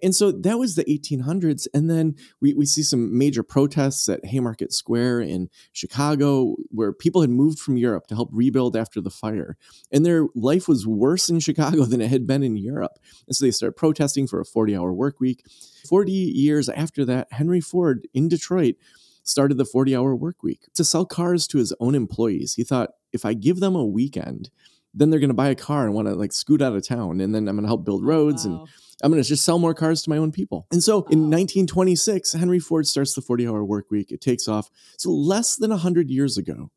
And 0.02 0.16
so 0.16 0.32
that 0.32 0.60
was 0.60 0.76
the 0.76 0.86
1800s. 0.86 1.68
And 1.74 1.90
then 1.90 2.16
we, 2.42 2.54
we 2.54 2.66
see 2.66 2.84
some 2.84 3.18
major 3.18 3.44
protests 3.44 4.08
at 4.10 4.26
Haymarket 4.26 4.74
Square 4.74 5.22
in 5.22 5.50
Chicago, 5.72 6.56
where 6.70 6.94
people 6.94 7.22
had 7.22 7.30
moved 7.30 7.60
from 7.60 7.78
Europe 7.78 8.08
to 8.08 8.16
help 8.16 8.30
rebuild 8.32 8.76
after 8.76 9.02
the 9.02 9.10
fire. 9.10 9.58
And 9.92 10.06
their 10.06 10.28
life 10.36 10.68
was 10.68 10.88
worse 10.88 11.30
in 11.30 11.40
Chicago 11.40 11.86
than 11.86 12.02
it 12.02 12.10
had 12.10 12.28
been 12.28 12.44
in 12.44 12.58
Europe. 12.58 13.00
And 13.28 13.36
so 13.36 13.46
they 13.46 13.52
started 13.52 13.78
protesting 13.78 14.28
for 14.28 14.40
a 14.40 14.46
40 14.46 14.76
hour 14.76 14.94
work 14.94 15.20
week. 15.20 15.44
40 15.88 16.12
years 16.12 16.70
after 16.70 17.06
that, 17.06 17.28
Henry 17.32 17.62
Ford 17.62 18.08
in 18.14 18.28
Detroit 18.30 18.76
started 19.24 19.58
the 19.58 19.66
40 19.66 19.96
hour 19.96 20.16
work 20.16 20.44
week 20.44 20.68
to 20.76 20.84
sell 20.84 21.06
cars 21.06 21.48
to 21.48 21.58
his 21.58 21.74
own 21.80 21.96
employees. 21.96 22.56
He 22.56 22.64
thought, 22.64 22.92
if 23.12 23.26
I 23.26 23.34
give 23.34 23.60
them 23.60 23.76
a 23.76 23.86
weekend, 23.86 24.50
then 24.94 25.10
they're 25.10 25.20
going 25.20 25.30
to 25.30 25.36
buy 25.36 25.50
a 25.50 25.56
car 25.56 25.86
and 25.86 25.94
want 25.94 26.08
to 26.08 26.14
like 26.14 26.32
scoot 26.32 26.62
out 26.62 26.76
of 26.76 26.88
town. 26.88 27.20
And 27.20 27.34
then 27.34 27.48
I'm 27.48 27.56
going 27.56 27.64
to 27.64 27.68
help 27.68 27.84
build 27.84 28.06
roads 28.06 28.46
wow. 28.46 28.60
and 28.60 28.70
I'm 29.02 29.12
going 29.12 29.22
to 29.22 29.28
just 29.28 29.44
sell 29.44 29.60
more 29.60 29.74
cars 29.74 30.04
to 30.04 30.10
my 30.10 30.18
own 30.18 30.32
people. 30.32 30.68
And 30.72 30.84
so 30.84 30.98
in 31.10 31.30
1926, 31.30 32.34
Henry 32.34 32.60
Ford 32.60 32.88
starts 32.88 33.14
the 33.14 33.22
40 33.22 33.48
hour 33.48 33.64
work 33.64 33.90
week. 33.90 34.12
It 34.12 34.22
takes 34.22 34.48
off. 34.48 34.70
So 34.98 35.10
less 35.10 35.56
than 35.56 35.72
100 35.72 36.10
years 36.10 36.38
ago, 36.38 36.72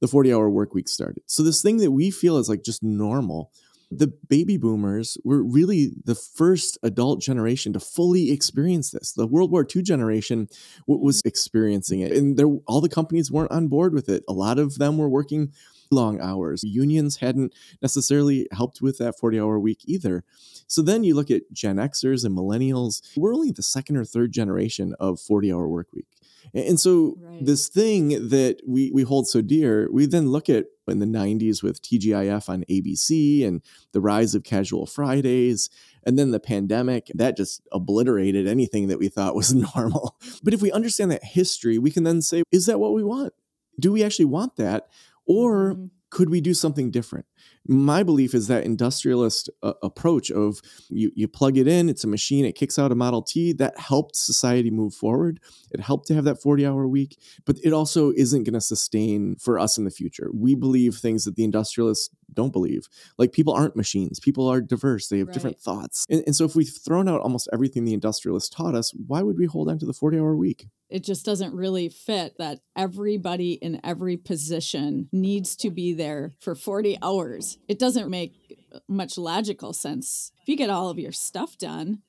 the 0.00 0.08
40 0.08 0.32
hour 0.32 0.50
work 0.50 0.74
week 0.74 0.88
started. 0.88 1.22
So 1.26 1.42
this 1.42 1.62
thing 1.62 1.78
that 1.78 1.92
we 1.92 2.10
feel 2.10 2.38
is 2.38 2.48
like 2.48 2.62
just 2.62 2.82
normal. 2.82 3.52
The 3.92 4.06
baby 4.28 4.56
boomers 4.56 5.18
were 5.24 5.42
really 5.42 5.90
the 6.04 6.14
first 6.14 6.78
adult 6.82 7.20
generation 7.20 7.72
to 7.72 7.80
fully 7.80 8.30
experience 8.30 8.92
this. 8.92 9.12
The 9.12 9.26
World 9.26 9.50
War 9.50 9.66
II 9.74 9.82
generation 9.82 10.48
was 10.86 11.18
mm-hmm. 11.18 11.28
experiencing 11.28 12.00
it, 12.00 12.12
and 12.12 12.36
there, 12.36 12.46
all 12.68 12.80
the 12.80 12.88
companies 12.88 13.32
weren't 13.32 13.50
on 13.50 13.66
board 13.66 13.92
with 13.92 14.08
it. 14.08 14.22
A 14.28 14.32
lot 14.32 14.60
of 14.60 14.78
them 14.78 14.96
were 14.96 15.08
working 15.08 15.52
long 15.90 16.20
hours. 16.20 16.62
Unions 16.62 17.16
hadn't 17.16 17.54
necessarily 17.82 18.46
helped 18.52 18.80
with 18.80 18.98
that 18.98 19.18
40 19.18 19.40
hour 19.40 19.58
week 19.58 19.80
either. 19.84 20.24
So 20.66 20.82
then 20.82 21.04
you 21.04 21.14
look 21.14 21.30
at 21.30 21.50
Gen 21.52 21.76
Xers 21.76 22.24
and 22.24 22.36
millennials, 22.36 23.02
we're 23.16 23.34
only 23.34 23.50
the 23.50 23.62
second 23.62 23.96
or 23.96 24.04
third 24.04 24.32
generation 24.32 24.94
of 25.00 25.20
40 25.20 25.52
hour 25.52 25.68
work 25.68 25.88
week. 25.92 26.06
And 26.54 26.80
so 26.80 27.16
right. 27.20 27.44
this 27.44 27.68
thing 27.68 28.28
that 28.28 28.60
we, 28.66 28.90
we 28.92 29.02
hold 29.02 29.28
so 29.28 29.40
dear, 29.40 29.88
we 29.92 30.06
then 30.06 30.28
look 30.28 30.48
at 30.48 30.66
in 30.88 30.98
the 30.98 31.06
90s 31.06 31.62
with 31.62 31.80
TGIF 31.82 32.48
on 32.48 32.64
ABC 32.64 33.46
and 33.46 33.62
the 33.92 34.00
rise 34.00 34.34
of 34.34 34.42
casual 34.42 34.86
Fridays. 34.86 35.70
And 36.04 36.18
then 36.18 36.30
the 36.30 36.40
pandemic, 36.40 37.10
that 37.14 37.36
just 37.36 37.62
obliterated 37.72 38.48
anything 38.48 38.88
that 38.88 38.98
we 38.98 39.08
thought 39.08 39.36
was 39.36 39.54
normal. 39.74 40.16
But 40.42 40.54
if 40.54 40.62
we 40.62 40.72
understand 40.72 41.10
that 41.12 41.24
history, 41.24 41.78
we 41.78 41.90
can 41.90 42.04
then 42.04 42.22
say, 42.22 42.42
is 42.50 42.66
that 42.66 42.80
what 42.80 42.92
we 42.92 43.04
want? 43.04 43.32
Do 43.78 43.92
we 43.92 44.04
actually 44.04 44.26
want 44.26 44.56
that? 44.56 44.88
Or 45.30 45.74
mm-hmm. 45.74 45.84
could 46.10 46.28
we 46.28 46.40
do 46.40 46.54
something 46.54 46.90
different? 46.90 47.24
My 47.66 48.02
belief 48.02 48.34
is 48.34 48.46
that 48.48 48.64
industrialist 48.64 49.50
uh, 49.62 49.74
approach 49.82 50.30
of 50.30 50.60
you, 50.88 51.10
you 51.14 51.28
plug 51.28 51.56
it 51.56 51.68
in, 51.68 51.88
it's 51.88 52.04
a 52.04 52.08
machine, 52.08 52.44
it 52.44 52.54
kicks 52.54 52.78
out 52.78 52.92
a 52.92 52.94
Model 52.94 53.22
T, 53.22 53.52
that 53.54 53.78
helped 53.78 54.16
society 54.16 54.70
move 54.70 54.94
forward. 54.94 55.40
It 55.70 55.80
helped 55.80 56.06
to 56.08 56.14
have 56.14 56.24
that 56.24 56.40
40 56.40 56.66
hour 56.66 56.88
week, 56.88 57.18
but 57.44 57.56
it 57.62 57.72
also 57.72 58.12
isn't 58.12 58.44
going 58.44 58.54
to 58.54 58.60
sustain 58.60 59.36
for 59.36 59.58
us 59.58 59.78
in 59.78 59.84
the 59.84 59.90
future. 59.90 60.30
We 60.32 60.54
believe 60.54 60.96
things 60.96 61.24
that 61.24 61.36
the 61.36 61.44
industrialists 61.44 62.14
don't 62.32 62.52
believe. 62.52 62.88
Like 63.18 63.32
people 63.32 63.52
aren't 63.52 63.76
machines, 63.76 64.20
people 64.20 64.48
are 64.48 64.60
diverse, 64.60 65.08
they 65.08 65.18
have 65.18 65.28
right. 65.28 65.34
different 65.34 65.60
thoughts. 65.60 66.06
And, 66.08 66.22
and 66.26 66.34
so 66.34 66.44
if 66.44 66.56
we've 66.56 66.72
thrown 66.72 67.08
out 67.08 67.20
almost 67.20 67.48
everything 67.52 67.84
the 67.84 67.94
industrialists 67.94 68.54
taught 68.54 68.74
us, 68.74 68.92
why 69.06 69.22
would 69.22 69.38
we 69.38 69.46
hold 69.46 69.68
on 69.68 69.78
to 69.80 69.86
the 69.86 69.92
40 69.92 70.18
hour 70.18 70.34
week? 70.34 70.66
it 70.90 71.04
just 71.04 71.24
doesn't 71.24 71.54
really 71.54 71.88
fit 71.88 72.36
that 72.38 72.60
everybody 72.76 73.52
in 73.52 73.80
every 73.84 74.16
position 74.16 75.08
needs 75.12 75.56
to 75.56 75.70
be 75.70 75.94
there 75.94 76.34
for 76.40 76.54
40 76.54 76.98
hours. 77.00 77.29
It 77.68 77.78
doesn't 77.78 78.10
make 78.10 78.58
much 78.88 79.18
logical 79.18 79.72
sense. 79.72 80.32
If 80.42 80.48
you 80.48 80.56
get 80.56 80.70
all 80.70 80.90
of 80.90 80.98
your 80.98 81.12
stuff 81.12 81.58
done, 81.58 82.02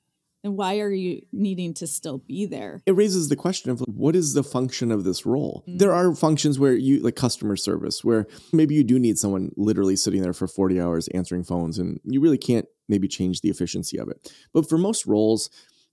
then 0.43 0.55
why 0.55 0.79
are 0.79 0.91
you 0.91 1.21
needing 1.31 1.73
to 1.75 1.87
still 1.87 2.17
be 2.17 2.45
there? 2.45 2.81
It 2.85 2.95
raises 2.95 3.29
the 3.29 3.35
question 3.35 3.71
of 3.71 3.79
what 3.81 4.15
is 4.15 4.33
the 4.33 4.43
function 4.43 4.91
of 4.91 5.03
this 5.03 5.25
role? 5.25 5.63
Mm-hmm. 5.67 5.77
There 5.77 5.93
are 5.93 6.15
functions 6.15 6.57
where 6.57 6.73
you, 6.73 6.99
like 6.99 7.15
customer 7.15 7.55
service, 7.55 8.03
where 8.03 8.25
maybe 8.51 8.75
you 8.75 8.83
do 8.83 8.97
need 8.97 9.19
someone 9.19 9.51
literally 9.55 9.95
sitting 9.95 10.21
there 10.21 10.33
for 10.33 10.47
40 10.47 10.81
hours 10.81 11.07
answering 11.09 11.43
phones 11.43 11.77
and 11.77 11.99
you 12.03 12.21
really 12.21 12.39
can't 12.39 12.65
maybe 12.89 13.07
change 13.07 13.41
the 13.41 13.49
efficiency 13.49 13.97
of 13.97 14.09
it. 14.09 14.33
But 14.53 14.67
for 14.67 14.77
most 14.77 15.05
roles, 15.05 15.49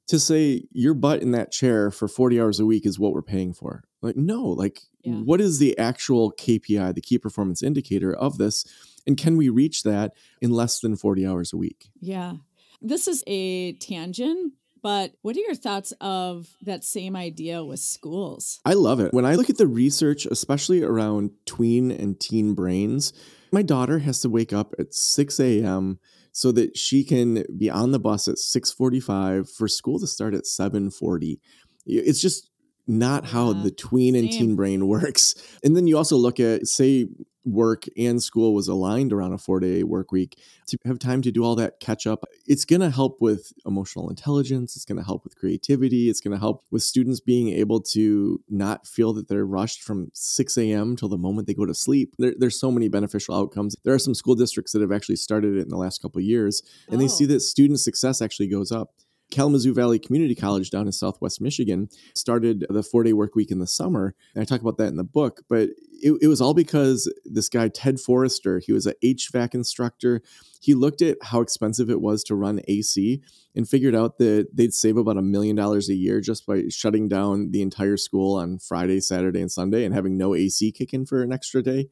to 0.09 0.19
say 0.19 0.65
your 0.73 0.95
butt 0.95 1.21
in 1.21 1.33
that 1.33 1.53
chair 1.53 1.91
for 1.91 2.09
40 2.09 2.41
hours 2.41 2.59
a 2.59 2.67
week 2.67 2.87
is 2.87 2.99
what 2.99 3.13
we're 3.13 3.23
paying 3.23 3.53
for. 3.53 3.85
Like, 4.01 4.17
no, 4.17 4.43
like, 4.43 4.81
yeah. 5.03 5.13
what 5.13 5.41
is 5.41 5.59
the 5.59 5.79
actual 5.79 6.33
KPI, 6.33 6.95
the 6.95 7.01
key 7.03 7.19
performance 7.19 7.63
indicator 7.63 8.15
of 8.15 8.39
this? 8.39 8.65
And 9.09 9.17
can 9.17 9.37
we 9.37 9.49
reach 9.49 9.83
that 9.83 10.13
in 10.41 10.51
less 10.51 10.79
than 10.79 10.95
40 10.95 11.27
hours 11.27 11.53
a 11.53 11.57
week? 11.57 11.89
Yeah. 12.01 12.35
This 12.81 13.09
is 13.09 13.25
a 13.27 13.73
tangent, 13.73 14.53
but 14.83 15.15
what 15.23 15.37
are 15.37 15.41
your 15.41 15.57
thoughts 15.57 15.93
of 16.01 16.49
that 16.63 16.85
same 16.85 17.17
idea 17.17 17.65
with 17.65 17.81
schools? 17.81 18.61
I 18.65 18.75
love 18.75 19.01
it. 19.01 19.13
When 19.13 19.25
I 19.25 19.35
look 19.35 19.51
at 19.51 19.59
the 19.59 19.67
research, 19.67 20.27
especially 20.27 20.85
around 20.85 21.31
tween 21.47 21.91
and 21.91 22.21
teen 22.21 22.55
brains, 22.55 23.13
my 23.51 23.63
daughter 23.63 23.99
has 23.99 24.21
to 24.21 24.29
wake 24.29 24.53
up 24.53 24.75
at 24.79 24.95
6 24.95 25.41
a.m 25.41 25.99
so 26.39 26.53
that 26.53 26.77
she 26.77 27.03
can 27.03 27.45
be 27.57 27.69
on 27.69 27.91
the 27.91 27.99
bus 27.99 28.29
at 28.29 28.37
6:45 28.37 29.51
for 29.51 29.67
school 29.67 29.99
to 29.99 30.07
start 30.07 30.35
at 30.35 30.45
7:40. 30.47 31.41
It's 31.85 32.21
just 32.21 32.49
not 32.87 33.27
how 33.27 33.53
the 33.53 33.73
tween 33.73 34.15
and 34.15 34.31
teen 34.31 34.55
brain 34.55 34.87
works. 34.95 35.35
And 35.65 35.77
then 35.77 35.89
you 35.89 35.97
also 35.97 36.17
look 36.17 36.39
at 36.39 36.69
say 36.69 37.09
work 37.45 37.85
and 37.97 38.23
school 38.23 38.55
was 38.55 38.69
aligned 38.69 39.13
around 39.13 39.33
a 39.33 39.39
four 39.39 39.61
day 39.61 39.83
work 39.83 40.13
week 40.13 40.39
to 40.67 40.79
have 40.85 40.99
time 40.99 41.23
to 41.23 41.31
do 41.31 41.45
all 41.45 41.55
that 41.57 41.81
catch 41.81 42.07
up. 42.07 42.25
It's 42.47 42.65
going 42.65 42.81
to 42.81 42.91
help 42.91 43.21
with 43.21 43.53
emotional 43.67 44.11
intelligence. 44.11 44.77
It's 44.77 44.85
going 44.85 44.99
to 44.99 45.05
help 45.05 45.25
with 45.25 45.37
creativity. 45.37 46.11
It's 46.11 46.21
going 46.21 46.33
to 46.33 46.39
help 46.39 46.65
with 46.71 46.83
students 46.83 47.21
being 47.21 47.49
able 47.49 47.81
to 47.93 48.43
not 48.49 48.87
feel 48.87 49.13
that 49.15 49.29
they're 49.29 49.47
rushed 49.47 49.83
from 49.83 50.11
6 50.15 50.59
a.m. 50.59 50.97
till 50.97 51.09
the 51.09 51.19
moment 51.19 51.47
they 51.47 51.55
go 51.55 51.67
to 51.67 51.75
sleep. 51.75 52.15
There, 52.19 52.35
there's 52.37 52.61
so 52.61 52.71
many 52.71 52.89
beneficial 52.89 53.35
outcomes. 53.35 53.77
There 53.85 53.95
are 53.95 53.99
some 53.99 54.15
school 54.15 54.35
districts 54.35 54.73
that 54.73 54.83
have 54.83 54.93
actually 54.93 55.17
started 55.17 55.57
it 55.57 55.63
in 55.63 55.69
the 55.69 55.77
last 55.77 56.03
couple 56.03 56.19
of 56.19 56.25
years, 56.25 56.63
and 56.89 56.97
oh. 56.97 56.99
they 56.99 57.09
see 57.09 57.25
oh. 57.25 57.29
that 57.29 57.41
student 57.41 57.81
success 57.81 58.21
actually 58.21 58.49
goes 58.49 58.71
up. 58.73 58.93
Kalamazoo 59.31 59.75
Valley 59.75 59.99
Community 59.99 60.35
College 60.35 60.71
down 60.71 60.87
in 60.87 60.93
Southwest 60.93 61.41
Michigan 61.41 61.89
started 62.15 62.67
the 62.71 62.83
four 62.83 63.03
day 63.03 63.13
work 63.13 63.35
week 63.35 63.51
in 63.51 63.59
the 63.59 63.67
summer. 63.67 64.15
And 64.35 64.43
I 64.43 64.45
talk 64.45 64.61
about 64.61 64.79
that 64.79 64.89
in 64.89 64.97
the 64.97 65.05
book, 65.05 65.43
but 65.49 65.71
it, 66.01 66.17
it 66.23 66.29
was 66.29 66.41
all 66.41 66.55
because 66.55 67.13
this 67.25 67.49
guy, 67.49 67.69
Ted 67.69 68.01
Forrester, 68.01 68.61
he 68.61 68.73
was 68.73 68.87
an 68.87 68.95
HVAC 69.03 69.55
instructor. 69.55 70.23
He 70.61 70.75
looked 70.75 71.03
at 71.03 71.19
how 71.23 71.41
expensive 71.41 71.91
it 71.91 72.01
was 72.01 72.23
to 72.25 72.35
run 72.35 72.61
AC 72.69 73.21
and 73.55 73.69
figured 73.69 73.95
out 73.95 74.19
that 74.19 74.49
they'd 74.55 74.75
save 74.75 74.97
about 74.97 75.17
a 75.17 75.23
million 75.23 75.57
dollars 75.57 75.89
a 75.89 75.95
year 75.95 76.21
just 76.21 76.47
by 76.47 76.65
shutting 76.69 77.09
down 77.09 77.51
the 77.51 77.63
entire 77.63 77.97
school 77.97 78.37
on 78.37 78.59
Friday, 78.59 79.01
Saturday, 79.01 79.41
and 79.41 79.51
Sunday 79.51 79.85
and 79.85 79.95
having 79.95 80.17
no 80.17 80.35
AC 80.35 80.73
kick 80.73 80.95
in 80.95 81.05
for 81.05 81.23
an 81.23 81.33
extra 81.33 81.63
day. 81.63 81.89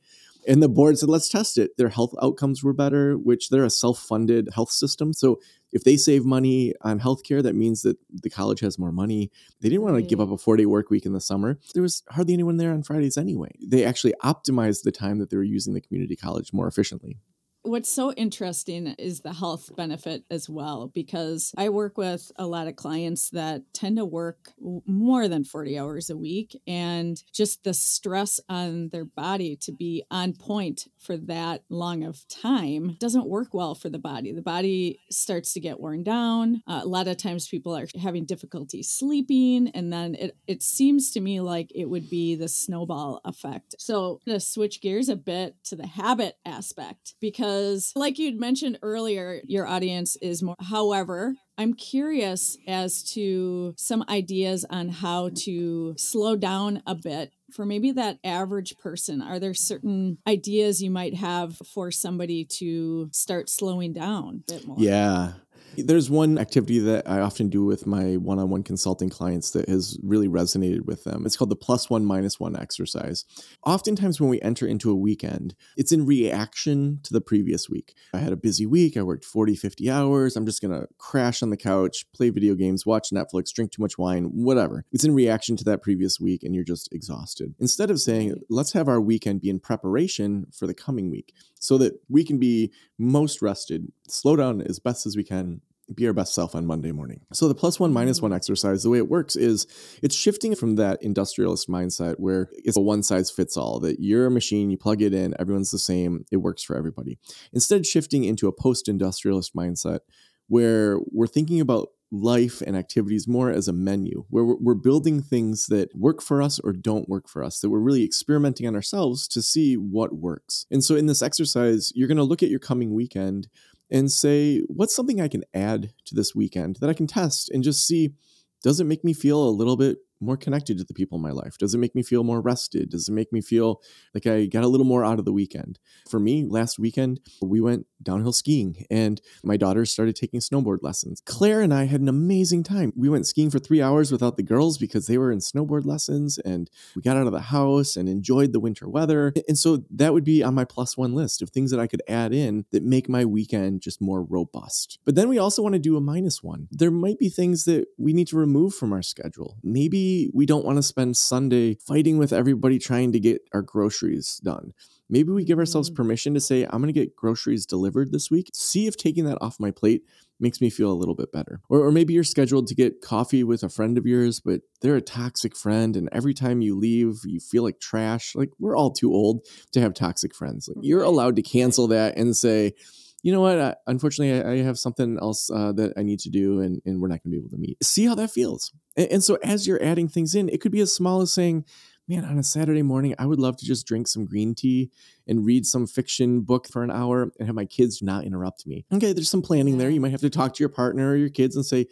And 0.46 0.62
the 0.62 0.68
board 0.68 0.96
said, 0.96 1.08
let's 1.08 1.28
test 1.28 1.58
it. 1.58 1.76
Their 1.76 1.88
health 1.88 2.14
outcomes 2.22 2.62
were 2.62 2.72
better, 2.72 3.14
which 3.14 3.50
they're 3.50 3.64
a 3.64 3.70
self 3.70 3.98
funded 3.98 4.50
health 4.54 4.70
system. 4.70 5.12
So 5.12 5.40
if 5.73 5.85
they 5.85 5.96
save 5.96 6.25
money 6.25 6.75
on 6.82 7.00
healthcare, 7.00 7.42
that 7.42 7.54
means 7.54 7.82
that 7.82 7.96
the 8.11 8.30
college 8.30 8.61
has 8.61 8.78
more 8.78 8.92
money. 8.92 9.30
They 9.61 9.68
didn't 9.68 9.82
want 9.82 9.96
to 9.96 10.02
give 10.02 10.18
mm-hmm. 10.18 10.32
up 10.32 10.38
a 10.38 10.42
four 10.42 10.56
day 10.56 10.66
work 10.66 10.90
week 10.90 11.06
in 11.06 11.12
the 11.12 11.20
summer. 11.20 11.58
There 11.75 11.82
was 11.82 12.02
hardly 12.11 12.35
anyone 12.35 12.56
there 12.56 12.73
on 12.73 12.82
Fridays 12.82 13.18
anyway. 13.18 13.52
They 13.61 13.85
actually 13.85 14.14
optimized 14.23 14.82
the 14.82 14.92
time 14.92 15.18
that 15.18 15.30
they 15.30 15.37
were 15.37 15.42
using 15.42 15.75
the 15.75 15.80
community 15.80 16.16
college 16.16 16.52
more 16.52 16.66
efficiently 16.66 17.18
what's 17.66 17.90
so 17.90 18.12
interesting 18.12 18.88
is 18.99 19.20
the 19.20 19.32
health 19.32 19.75
benefit 19.76 20.25
as 20.30 20.49
well, 20.49 20.90
because 20.94 21.52
I 21.56 21.68
work 21.68 21.99
with 21.99 22.30
a 22.37 22.46
lot 22.46 22.68
of 22.68 22.76
clients 22.76 23.30
that 23.30 23.62
tend 23.75 23.96
to 23.96 24.04
work 24.04 24.52
more 24.87 25.28
than 25.28 25.44
40 25.44 25.78
hours 25.78 26.08
a 26.08 26.16
week 26.16 26.61
and 26.66 27.23
just 27.32 27.64
the 27.64 27.75
stress 27.75 28.40
on 28.49 28.90
their 28.90 29.04
body 29.04 29.56
to 29.62 29.73
be 29.73 30.04
on 30.11 30.32
point 30.32 30.87
for 30.99 31.16
that 31.16 31.62
long 31.68 32.04
of 32.04 32.26
time 32.28 32.96
doesn't 33.00 33.28
work 33.28 33.52
well 33.52 33.75
for 33.75 33.88
the 33.88 33.99
body. 33.99 34.32
The 34.32 34.42
body 34.42 35.00
starts 35.11 35.52
to 35.54 35.61
get 35.61 35.80
worn 35.80 36.02
down. 36.02 36.62
Uh, 36.66 36.80
a 36.85 36.88
lot 36.88 37.08
of 37.08 37.16
times 37.16 37.49
people 37.49 37.76
are 37.76 37.87
having 38.00 38.25
difficulty 38.25 38.82
sleeping. 38.82 39.70
And 39.75 39.92
then 39.92 40.14
it, 40.14 40.37
it 40.46 40.62
seems 40.62 41.11
to 41.12 41.20
me 41.20 41.40
like 41.40 41.70
it 41.75 41.87
would 41.87 42.08
be 42.08 42.35
the 42.37 42.49
snowball 42.49 43.20
effect. 43.25 43.75
So 43.78 44.20
to 44.26 44.38
switch 44.38 44.80
gears 44.80 45.08
a 45.08 45.16
bit 45.16 45.56
to 45.64 45.76
the 45.76 45.87
habit 45.87 46.37
aspect, 46.44 47.14
because 47.20 47.55
like 47.94 48.18
you'd 48.18 48.40
mentioned 48.40 48.78
earlier, 48.82 49.40
your 49.44 49.66
audience 49.66 50.16
is 50.16 50.42
more, 50.42 50.56
however, 50.60 51.34
I'm 51.58 51.75
curious 51.75 52.58
as 52.66 53.02
to 53.14 53.75
some 53.76 54.04
ideas 54.08 54.64
on 54.68 54.88
how 54.90 55.30
to 55.44 55.94
slow 55.96 56.36
down 56.36 56.82
a 56.86 56.94
bit 56.94 57.32
for 57.52 57.64
maybe 57.64 57.92
that 57.92 58.18
average 58.25 58.76
person. 58.78 59.22
Are 59.22 59.38
there 59.38 59.54
certain 59.54 60.18
ideas 60.26 60.82
you 60.82 60.90
might 60.90 61.14
have 61.14 61.56
for 61.75 61.90
somebody 61.90 62.44
to 62.58 63.08
start 63.12 63.48
slowing 63.48 63.92
down 63.92 64.42
a 64.48 64.52
bit 64.52 64.66
more? 64.66 64.76
Yeah. 64.78 65.32
There's 65.76 66.08
one 66.08 66.38
activity 66.38 66.78
that 66.78 67.08
I 67.08 67.20
often 67.20 67.49
do 67.49 67.64
with 67.64 67.87
my 67.87 68.16
one 68.16 68.38
on 68.38 68.49
one 68.50 68.62
consulting 68.62 69.11
clients 69.11 69.50
that 69.50 69.68
has 69.68 69.99
really 70.02 70.28
resonated 70.28 70.87
with 70.87 71.04
them. 71.04 71.26
It's 71.26 71.37
called 71.37 71.50
the 71.50 71.56
plus 71.56 71.90
one 71.90 72.04
minus 72.04 72.40
one 72.40 72.56
exercise. 72.56 73.25
Oftentimes, 73.64 74.20
when 74.20 74.30
we 74.30 74.40
enter 74.40 74.66
into 74.66 74.90
a 74.90 74.94
weekend, 74.94 75.54
it's 75.76 75.92
in 75.92 76.06
reaction 76.06 77.00
to 77.02 77.12
the 77.12 77.20
previous 77.20 77.68
week. 77.68 77.94
I 78.14 78.18
had 78.18 78.32
a 78.32 78.37
busy 78.37 78.64
week. 78.66 78.96
I 78.96 79.02
worked 79.02 79.25
40, 79.25 79.54
50 79.56 79.90
hours. 79.90 80.37
I'm 80.37 80.46
just 80.46 80.62
going 80.62 80.78
to 80.78 80.88
crash 80.99 81.42
on 81.42 81.50
the 81.50 81.56
couch, 81.56 82.06
play 82.14 82.30
video 82.30 82.54
games, 82.54 82.87
watch 82.87 83.11
Netflix, 83.11 83.52
drink 83.52 83.73
too 83.73 83.82
much 83.82 83.99
wine, 83.99 84.25
whatever. 84.32 84.85
It's 84.92 85.04
in 85.04 85.14
reaction 85.14 85.56
to 85.56 85.64
that 85.64 85.82
previous 85.82 86.18
week, 86.18 86.42
and 86.42 86.54
you're 86.54 86.64
just 86.64 86.88
exhausted. 86.92 87.54
Instead 87.58 87.90
of 87.90 88.00
saying, 88.00 88.35
let's 88.49 88.73
have 88.73 88.88
our 88.88 89.00
weekend 89.00 89.42
be 89.42 89.50
in 89.50 89.61
preparation 89.61 90.46
for 90.52 90.66
the 90.66 90.75
coming 90.75 91.11
week 91.11 91.35
so 91.58 91.78
that 91.78 92.00
we 92.08 92.25
can 92.25 92.38
be 92.38 92.73
most 92.99 93.42
rested, 93.42 93.92
slow 94.08 94.37
down 94.37 94.61
as 94.62 94.78
best 94.78 95.06
as 95.06 95.16
we 95.16 95.25
can, 95.25 95.61
be 95.94 96.06
our 96.06 96.12
best 96.12 96.34
self 96.34 96.54
on 96.54 96.66
Monday 96.66 96.92
morning. 96.92 97.20
So 97.32 97.48
the 97.48 97.54
plus 97.54 97.78
one 97.78 97.92
minus 97.92 98.20
one 98.20 98.32
mm. 98.32 98.36
exercise, 98.36 98.82
the 98.82 98.90
way 98.90 98.98
it 98.98 99.08
works 99.08 99.36
is 99.36 99.66
it's 100.02 100.16
shifting 100.16 100.54
from 100.54 100.76
that 100.76 101.02
industrialist 101.02 101.68
mindset 101.68 102.16
where 102.18 102.48
it's 102.52 102.76
a 102.76 102.80
one 102.80 103.02
size 103.02 103.30
fits 103.30 103.56
all, 103.56 103.78
that 103.80 104.00
you're 104.00 104.26
a 104.26 104.30
machine, 104.30 104.70
you 104.70 104.76
plug 104.76 105.02
it 105.02 105.14
in, 105.14 105.34
everyone's 105.38 105.70
the 105.70 105.78
same, 105.78 106.24
it 106.32 106.38
works 106.38 106.62
for 106.62 106.76
everybody. 106.76 107.18
Instead, 107.52 107.86
shifting 107.86 108.24
into 108.24 108.48
a 108.48 108.52
post 108.52 108.88
industrialist 108.88 109.54
mindset 109.54 110.00
where 110.48 110.98
we're 111.12 111.26
thinking 111.26 111.60
about 111.60 111.88
life 112.12 112.60
and 112.60 112.76
activities 112.76 113.26
more 113.26 113.50
as 113.50 113.66
a 113.66 113.72
menu, 113.72 114.24
where 114.30 114.44
we're 114.44 114.74
building 114.74 115.20
things 115.20 115.66
that 115.66 115.94
work 115.94 116.22
for 116.22 116.40
us 116.40 116.60
or 116.60 116.72
don't 116.72 117.08
work 117.08 117.28
for 117.28 117.42
us, 117.42 117.58
that 117.60 117.70
we're 117.70 117.80
really 117.80 118.04
experimenting 118.04 118.66
on 118.66 118.76
ourselves 118.76 119.26
to 119.26 119.42
see 119.42 119.74
what 119.74 120.14
works. 120.14 120.66
And 120.70 120.84
so 120.84 120.94
in 120.94 121.06
this 121.06 121.22
exercise, 121.22 121.92
you're 121.94 122.08
going 122.08 122.16
to 122.16 122.22
look 122.22 122.42
at 122.42 122.48
your 122.48 122.60
coming 122.60 122.94
weekend 122.94 123.48
and 123.90 124.10
say, 124.10 124.60
what's 124.68 124.94
something 124.94 125.20
I 125.20 125.28
can 125.28 125.44
add 125.54 125.92
to 126.06 126.14
this 126.14 126.34
weekend 126.34 126.76
that 126.80 126.90
I 126.90 126.94
can 126.94 127.06
test 127.06 127.50
and 127.50 127.62
just 127.62 127.86
see, 127.86 128.14
does 128.62 128.80
it 128.80 128.84
make 128.84 129.04
me 129.04 129.12
feel 129.12 129.42
a 129.42 129.50
little 129.50 129.76
bit 129.76 129.98
more 130.20 130.36
connected 130.36 130.78
to 130.78 130.84
the 130.84 130.94
people 130.94 131.16
in 131.16 131.22
my 131.22 131.30
life? 131.30 131.58
Does 131.58 131.74
it 131.74 131.78
make 131.78 131.94
me 131.94 132.02
feel 132.02 132.24
more 132.24 132.40
rested? 132.40 132.90
Does 132.90 133.08
it 133.08 133.12
make 133.12 133.32
me 133.32 133.40
feel 133.40 133.82
like 134.14 134.26
I 134.26 134.46
got 134.46 134.64
a 134.64 134.68
little 134.68 134.86
more 134.86 135.04
out 135.04 135.18
of 135.18 135.24
the 135.24 135.32
weekend? 135.32 135.78
For 136.08 136.18
me, 136.18 136.44
last 136.48 136.78
weekend, 136.78 137.20
we 137.42 137.60
went 137.60 137.86
downhill 138.02 138.32
skiing 138.32 138.86
and 138.90 139.20
my 139.42 139.56
daughter 139.56 139.84
started 139.84 140.16
taking 140.16 140.40
snowboard 140.40 140.78
lessons. 140.82 141.22
Claire 141.24 141.60
and 141.60 141.72
I 141.72 141.84
had 141.84 142.00
an 142.00 142.08
amazing 142.08 142.62
time. 142.62 142.92
We 142.96 143.08
went 143.08 143.26
skiing 143.26 143.50
for 143.50 143.58
three 143.58 143.82
hours 143.82 144.12
without 144.12 144.36
the 144.36 144.42
girls 144.42 144.78
because 144.78 145.06
they 145.06 145.18
were 145.18 145.32
in 145.32 145.38
snowboard 145.38 145.86
lessons 145.86 146.38
and 146.38 146.70
we 146.94 147.02
got 147.02 147.16
out 147.16 147.26
of 147.26 147.32
the 147.32 147.40
house 147.40 147.96
and 147.96 148.08
enjoyed 148.08 148.52
the 148.52 148.60
winter 148.60 148.88
weather. 148.88 149.32
And 149.48 149.58
so 149.58 149.84
that 149.90 150.12
would 150.12 150.24
be 150.24 150.42
on 150.42 150.54
my 150.54 150.64
plus 150.64 150.96
one 150.96 151.14
list 151.14 151.42
of 151.42 151.50
things 151.50 151.70
that 151.70 151.80
I 151.80 151.86
could 151.86 152.02
add 152.08 152.32
in 152.32 152.64
that 152.70 152.82
make 152.82 153.08
my 153.08 153.24
weekend 153.24 153.80
just 153.80 154.00
more 154.00 154.22
robust. 154.22 154.98
But 155.04 155.14
then 155.14 155.28
we 155.28 155.38
also 155.38 155.62
want 155.62 155.74
to 155.74 155.78
do 155.78 155.96
a 155.96 156.00
minus 156.00 156.42
one. 156.42 156.68
There 156.70 156.90
might 156.90 157.18
be 157.18 157.28
things 157.28 157.64
that 157.64 157.86
we 157.98 158.12
need 158.12 158.28
to 158.28 158.36
remove 158.36 158.74
from 158.74 158.92
our 158.92 159.02
schedule. 159.02 159.58
Maybe 159.62 160.30
we 160.32 160.46
don't 160.46 160.64
want 160.64 160.76
to 160.76 160.82
spend 160.82 161.16
Sunday 161.16 161.74
fighting 161.74 162.18
with 162.18 162.32
everybody 162.32 162.78
trying 162.78 163.12
to 163.12 163.20
get 163.20 163.42
our 163.52 163.62
groceries 163.62 164.40
done. 164.42 164.72
Maybe 165.08 165.30
we 165.30 165.44
give 165.44 165.58
ourselves 165.58 165.90
mm. 165.90 165.94
permission 165.94 166.34
to 166.34 166.40
say, 166.40 166.64
I'm 166.64 166.82
going 166.82 166.92
to 166.92 167.00
get 167.00 167.16
groceries 167.16 167.66
delivered 167.66 168.12
this 168.12 168.30
week. 168.30 168.50
See 168.54 168.86
if 168.86 168.96
taking 168.96 169.25
that 169.25 169.38
off 169.40 169.60
my 169.60 169.70
plate 169.70 170.02
makes 170.38 170.60
me 170.60 170.68
feel 170.68 170.90
a 170.90 170.94
little 170.94 171.14
bit 171.14 171.32
better. 171.32 171.60
Or, 171.68 171.86
or, 171.86 171.92
maybe 171.92 172.12
you're 172.12 172.25
scheduled 172.25 172.66
to 172.66 172.75
get 172.75 173.00
coffee 173.00 173.42
with 173.42 173.62
a 173.62 173.68
friend 173.68 173.96
of 173.96 174.06
yours, 174.06 174.40
but 174.40 174.60
they're 174.82 174.97
a 174.97 175.00
toxic 175.00 175.56
friend. 175.56 175.97
And 175.97 176.08
every 176.12 176.34
time 176.34 176.60
you 176.60 176.76
leave, 176.76 177.21
you 177.25 177.40
feel 177.40 177.62
like 177.62 177.80
trash. 177.80 178.34
Like 178.34 178.50
we're 178.58 178.76
all 178.76 178.90
too 178.90 179.12
old 179.12 179.47
to 179.73 179.80
have 179.80 179.95
toxic 179.95 180.34
friends. 180.34 180.69
Like 180.69 180.84
you're 180.84 181.02
allowed 181.02 181.36
to 181.36 181.42
cancel 181.42 181.86
that 181.88 182.19
and 182.19 182.36
say, 182.36 182.75
you 183.23 183.32
know 183.32 183.40
what? 183.40 183.58
I, 183.58 183.75
unfortunately, 183.86 184.40
I, 184.40 184.60
I, 184.60 184.62
have 184.62 184.78
something 184.78 185.19
else 185.21 185.50
uh, 185.50 185.73
that 185.73 185.95
I 185.97 186.04
need 186.04 186.21
to 186.21 186.30
do, 186.30 186.60
and, 186.60 186.80
and 186.84 187.00
we're 187.00 187.08
not 187.08 187.25
going 187.25 187.32
to 187.32 187.36
be 187.36 187.38
able 187.38 187.50
to 187.50 187.56
meet. 187.56 187.82
See 187.82 188.04
how 188.04 188.14
that 188.14 188.30
feels. 188.30 188.73
And, 188.97 189.10
and 189.10 189.25
so, 189.25 189.36
as 189.42 189.66
you're 189.66 189.82
adding 189.82 190.06
things 190.06 190.36
in, 190.36 190.49
it 190.49 190.60
could 190.60 190.71
be 190.71 190.80
as 190.80 190.95
small 190.95 191.23
as 191.23 191.32
saying, 191.32 191.64
man, 192.08 192.25
on 192.25 192.38
a 192.38 192.42
Saturday 192.42 192.82
morning, 192.82 193.14
I 193.19 193.26
would 193.26 193.40
love 193.40 193.56
to 193.58 193.64
just 193.64 193.86
drink 193.86 194.08
some 194.08 194.26
green 194.26 194.54
tea 194.54 194.90
and 195.26 195.45
read 195.45 195.66
some 195.66 195.86
fiction 195.86 196.40
book 196.42 196.69
for 196.69 196.82
an 196.82 196.90
hour 196.90 197.32
and 197.38 197.47
have 197.47 197.54
my 197.54 197.64
kids 197.64 198.02
not 198.02 198.25
interrupt 198.25 198.66
me. 198.66 198.84
Okay, 198.92 199.12
there's 199.12 199.30
some 199.30 199.42
planning 199.42 199.78
there. 199.78 199.90
You 199.90 200.00
might 200.00 200.12
have 200.12 200.21
to 200.21 200.30
talk 200.30 200.54
to 200.54 200.62
your 200.62 200.69
partner 200.69 201.10
or 201.10 201.16
your 201.16 201.30
kids 201.30 201.56
and 201.56 201.66
say, 201.66 201.86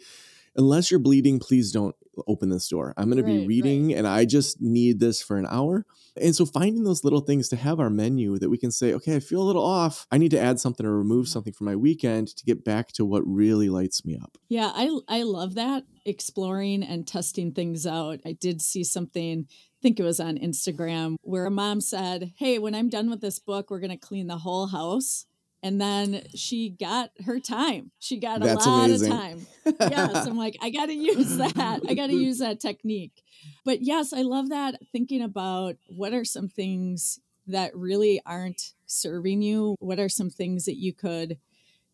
unless 0.55 0.91
you're 0.91 0.99
bleeding, 0.99 1.39
please 1.39 1.71
don't 1.71 1.95
open 2.27 2.49
this 2.49 2.67
door. 2.67 2.93
I'm 2.97 3.09
going 3.09 3.23
right, 3.23 3.31
to 3.31 3.39
be 3.39 3.47
reading 3.47 3.87
right. 3.87 3.97
and 3.97 4.07
I 4.07 4.25
just 4.25 4.61
need 4.61 4.99
this 4.99 5.21
for 5.21 5.37
an 5.37 5.47
hour. 5.49 5.85
And 6.19 6.35
so 6.35 6.45
finding 6.45 6.83
those 6.83 7.03
little 7.03 7.19
things 7.19 7.49
to 7.49 7.55
have 7.55 7.79
our 7.79 7.89
menu 7.89 8.37
that 8.39 8.49
we 8.49 8.57
can 8.57 8.71
say, 8.71 8.93
okay, 8.93 9.15
I 9.15 9.19
feel 9.19 9.41
a 9.41 9.43
little 9.43 9.65
off. 9.65 10.07
I 10.11 10.17
need 10.17 10.31
to 10.31 10.39
add 10.39 10.59
something 10.59 10.85
or 10.85 10.97
remove 10.97 11.27
something 11.27 11.53
from 11.53 11.65
my 11.65 11.75
weekend 11.75 12.29
to 12.29 12.45
get 12.45 12.63
back 12.63 12.91
to 12.93 13.05
what 13.05 13.23
really 13.25 13.69
lights 13.69 14.05
me 14.05 14.17
up. 14.21 14.37
Yeah, 14.47 14.71
I 14.73 14.97
I 15.07 15.23
love 15.23 15.55
that 15.55 15.83
exploring 16.05 16.83
and 16.83 17.07
testing 17.07 17.51
things 17.51 17.85
out. 17.85 18.19
I 18.25 18.33
did 18.33 18.61
see 18.61 18.83
something 18.83 19.47
I 19.49 19.79
think 19.81 19.99
it 19.99 20.03
was 20.03 20.19
on 20.19 20.37
Instagram 20.37 21.15
where 21.21 21.45
a 21.45 21.51
mom 21.51 21.81
said, 21.81 22.33
"Hey, 22.37 22.59
when 22.59 22.73
I'm 22.73 22.89
done 22.89 23.09
with 23.09 23.21
this 23.21 23.39
book, 23.39 23.69
we're 23.69 23.79
going 23.79 23.91
to 23.91 23.97
clean 23.97 24.27
the 24.27 24.37
whole 24.37 24.67
house." 24.67 25.25
And 25.65 25.81
then 25.81 26.21
she 26.35 26.69
got 26.69 27.09
her 27.25 27.39
time. 27.39 27.89
She 27.97 28.19
got 28.19 28.43
a 28.43 28.45
That's 28.45 28.67
lot 28.67 28.85
amazing. 28.85 29.11
of 29.11 29.17
time. 29.17 29.47
yes, 29.79 30.27
I'm 30.27 30.37
like, 30.37 30.55
I 30.61 30.69
got 30.69 30.85
to 30.85 30.93
use 30.93 31.37
that. 31.37 31.81
I 31.89 31.95
got 31.95 32.07
to 32.07 32.15
use 32.15 32.37
that 32.37 32.59
technique. 32.59 33.23
But 33.65 33.81
yes, 33.81 34.13
I 34.13 34.21
love 34.21 34.49
that 34.49 34.75
thinking 34.91 35.23
about 35.23 35.77
what 35.87 36.13
are 36.13 36.23
some 36.23 36.49
things 36.49 37.19
that 37.47 37.75
really 37.75 38.21
aren't 38.27 38.73
serving 38.85 39.41
you? 39.41 39.75
What 39.79 39.99
are 39.99 40.07
some 40.07 40.29
things 40.29 40.65
that 40.65 40.77
you 40.77 40.93
could 40.93 41.39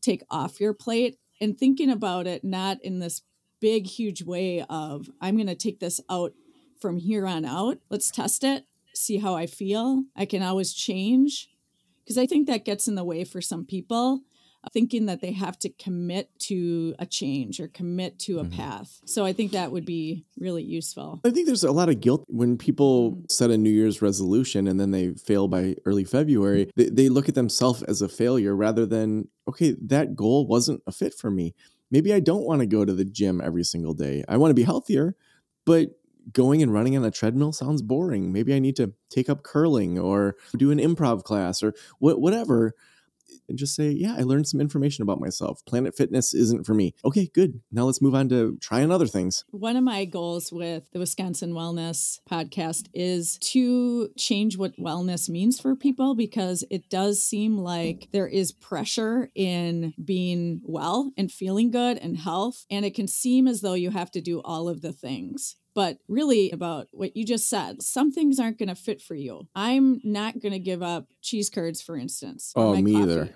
take 0.02 0.24
off 0.30 0.60
your 0.60 0.74
plate? 0.74 1.18
And 1.40 1.58
thinking 1.58 1.90
about 1.90 2.28
it 2.28 2.44
not 2.44 2.84
in 2.84 3.00
this 3.00 3.22
big, 3.62 3.88
huge 3.88 4.22
way 4.22 4.66
of, 4.70 5.10
I'm 5.22 5.38
going 5.38 5.48
to 5.48 5.56
take 5.56 5.80
this 5.80 6.02
out 6.10 6.34
from 6.82 6.98
here 6.98 7.26
on 7.26 7.46
out. 7.46 7.78
Let's 7.90 8.12
test 8.12 8.44
it, 8.44 8.66
see 8.94 9.20
how 9.20 9.34
I 9.34 9.46
feel. 9.46 10.04
I 10.14 10.26
can 10.26 10.44
always 10.44 10.74
change 10.74 11.48
because 12.12 12.22
I 12.22 12.28
think 12.28 12.48
that 12.48 12.66
gets 12.66 12.90
in 12.90 12.96
the 12.96 13.06
way 13.06 13.24
for 13.24 13.40
some 13.40 13.64
people 13.64 14.20
thinking 14.74 15.06
that 15.06 15.22
they 15.22 15.32
have 15.32 15.58
to 15.58 15.70
commit 15.70 16.30
to 16.40 16.94
a 17.00 17.06
change 17.06 17.60
or 17.60 17.70
commit 17.70 18.20
to 18.20 18.40
a 18.40 18.44
mm-hmm. 18.44 18.58
path. 18.58 19.00
So 19.06 19.26
I 19.26 19.32
think 19.32 19.54
that 19.54 19.72
would 19.72 19.86
be 19.86 20.26
really 20.38 20.62
useful. 20.62 21.22
I 21.26 21.32
think 21.32 21.48
there's 21.48 21.64
a 21.64 21.72
lot 21.72 21.88
of 21.88 22.02
guilt 22.02 22.26
when 22.28 22.58
people 22.58 23.12
mm-hmm. 23.12 23.22
set 23.30 23.50
a 23.50 23.58
New 23.58 23.72
Year's 23.72 24.02
resolution 24.02 24.68
and 24.68 24.78
then 24.78 24.92
they 24.92 25.14
fail 25.14 25.48
by 25.48 25.78
early 25.86 26.04
February. 26.04 26.70
They, 26.76 26.90
they 26.90 27.10
look 27.10 27.30
at 27.30 27.34
themselves 27.34 27.82
as 27.84 28.02
a 28.02 28.10
failure 28.10 28.56
rather 28.56 28.86
than, 28.86 29.30
okay, 29.48 29.76
that 29.82 30.16
goal 30.16 30.46
wasn't 30.46 30.84
a 30.86 30.92
fit 30.92 31.14
for 31.14 31.32
me. 31.32 31.56
Maybe 31.90 32.14
I 32.14 32.20
don't 32.20 32.44
want 32.44 32.60
to 32.60 32.68
go 32.68 32.84
to 32.84 32.94
the 32.94 33.06
gym 33.06 33.42
every 33.42 33.64
single 33.64 33.94
day. 33.94 34.24
I 34.28 34.36
want 34.36 34.52
to 34.52 34.56
be 34.56 34.64
healthier, 34.64 35.16
but 35.66 35.90
going 36.34 36.62
and 36.62 36.74
running 36.74 36.96
on 36.98 37.04
a 37.04 37.12
treadmill 37.12 37.52
sounds 37.52 37.82
boring. 37.82 38.32
Maybe 38.32 38.54
I 38.54 38.60
need 38.60 38.76
to 38.78 38.94
take 39.10 39.30
up 39.30 39.44
curling 39.44 39.98
or 39.98 40.36
do 40.58 40.72
an 40.72 40.80
improv 40.80 41.24
class 41.24 41.64
or 41.64 41.74
wh- 42.00 42.20
whatever. 42.20 42.74
And 43.48 43.58
just 43.58 43.76
say, 43.76 43.90
yeah, 43.90 44.16
I 44.18 44.22
learned 44.22 44.48
some 44.48 44.62
information 44.62 45.04
about 45.04 45.20
myself. 45.20 45.64
Planet 45.66 45.96
Fitness 45.96 46.34
isn't 46.34 46.66
for 46.66 46.74
me. 46.74 46.94
Okay, 47.04 47.30
good. 47.34 47.62
Now 47.72 47.84
let's 47.84 48.02
move 48.02 48.16
on 48.16 48.30
to 48.30 48.58
trying 48.62 48.92
other 48.92 49.08
things. 49.08 49.46
One 49.52 49.76
of 49.76 49.84
my 49.84 50.06
goals 50.06 50.52
with 50.52 50.84
the 50.92 51.00
Wisconsin 51.00 51.54
Wellness 51.54 52.20
podcast 52.30 52.88
is 52.94 53.38
to 53.40 54.10
change 54.18 54.58
what 54.58 54.78
wellness 54.78 55.30
means 55.30 55.60
for 55.60 55.76
people 55.76 56.16
because 56.16 56.64
it 56.70 56.90
does 56.90 57.22
seem 57.24 57.58
like 57.58 58.10
there 58.12 58.28
is 58.28 58.52
pressure 58.52 59.30
in 59.34 59.94
being 60.04 60.62
well 60.64 61.12
and 61.18 61.32
feeling 61.32 61.72
good 61.72 61.98
and 61.98 62.18
health. 62.18 62.66
And 62.70 62.86
it 62.86 62.96
can 62.96 63.08
seem 63.08 63.48
as 63.48 63.62
though 63.62 63.74
you 63.74 63.92
have 63.92 64.12
to 64.12 64.22
do 64.22 64.42
all 64.42 64.70
of 64.70 64.82
the 64.82 64.94
things 64.94 65.56
but 65.74 65.98
really 66.08 66.52
about 66.52 66.88
what 66.92 67.16
you 67.16 67.26
just 67.26 67.50
said. 67.50 67.82
Some 67.82 68.12
things 68.12 68.40
aren't 68.40 68.60
going 68.60 68.70
to 68.70 68.76
fit 68.76 69.02
for 69.02 69.16
you. 69.16 69.48
I'm 69.56 70.02
not 70.04 70.40
going 70.40 70.54
to 70.54 70.60
give 70.60 70.84
up 70.84 71.08
cheese 71.22 71.50
curds, 71.50 71.82
for 71.82 71.98
instance. 71.98 72.54
Oh, 72.56 72.76
me 72.76 72.94
coffee. 72.94 73.04
either. 73.04 73.30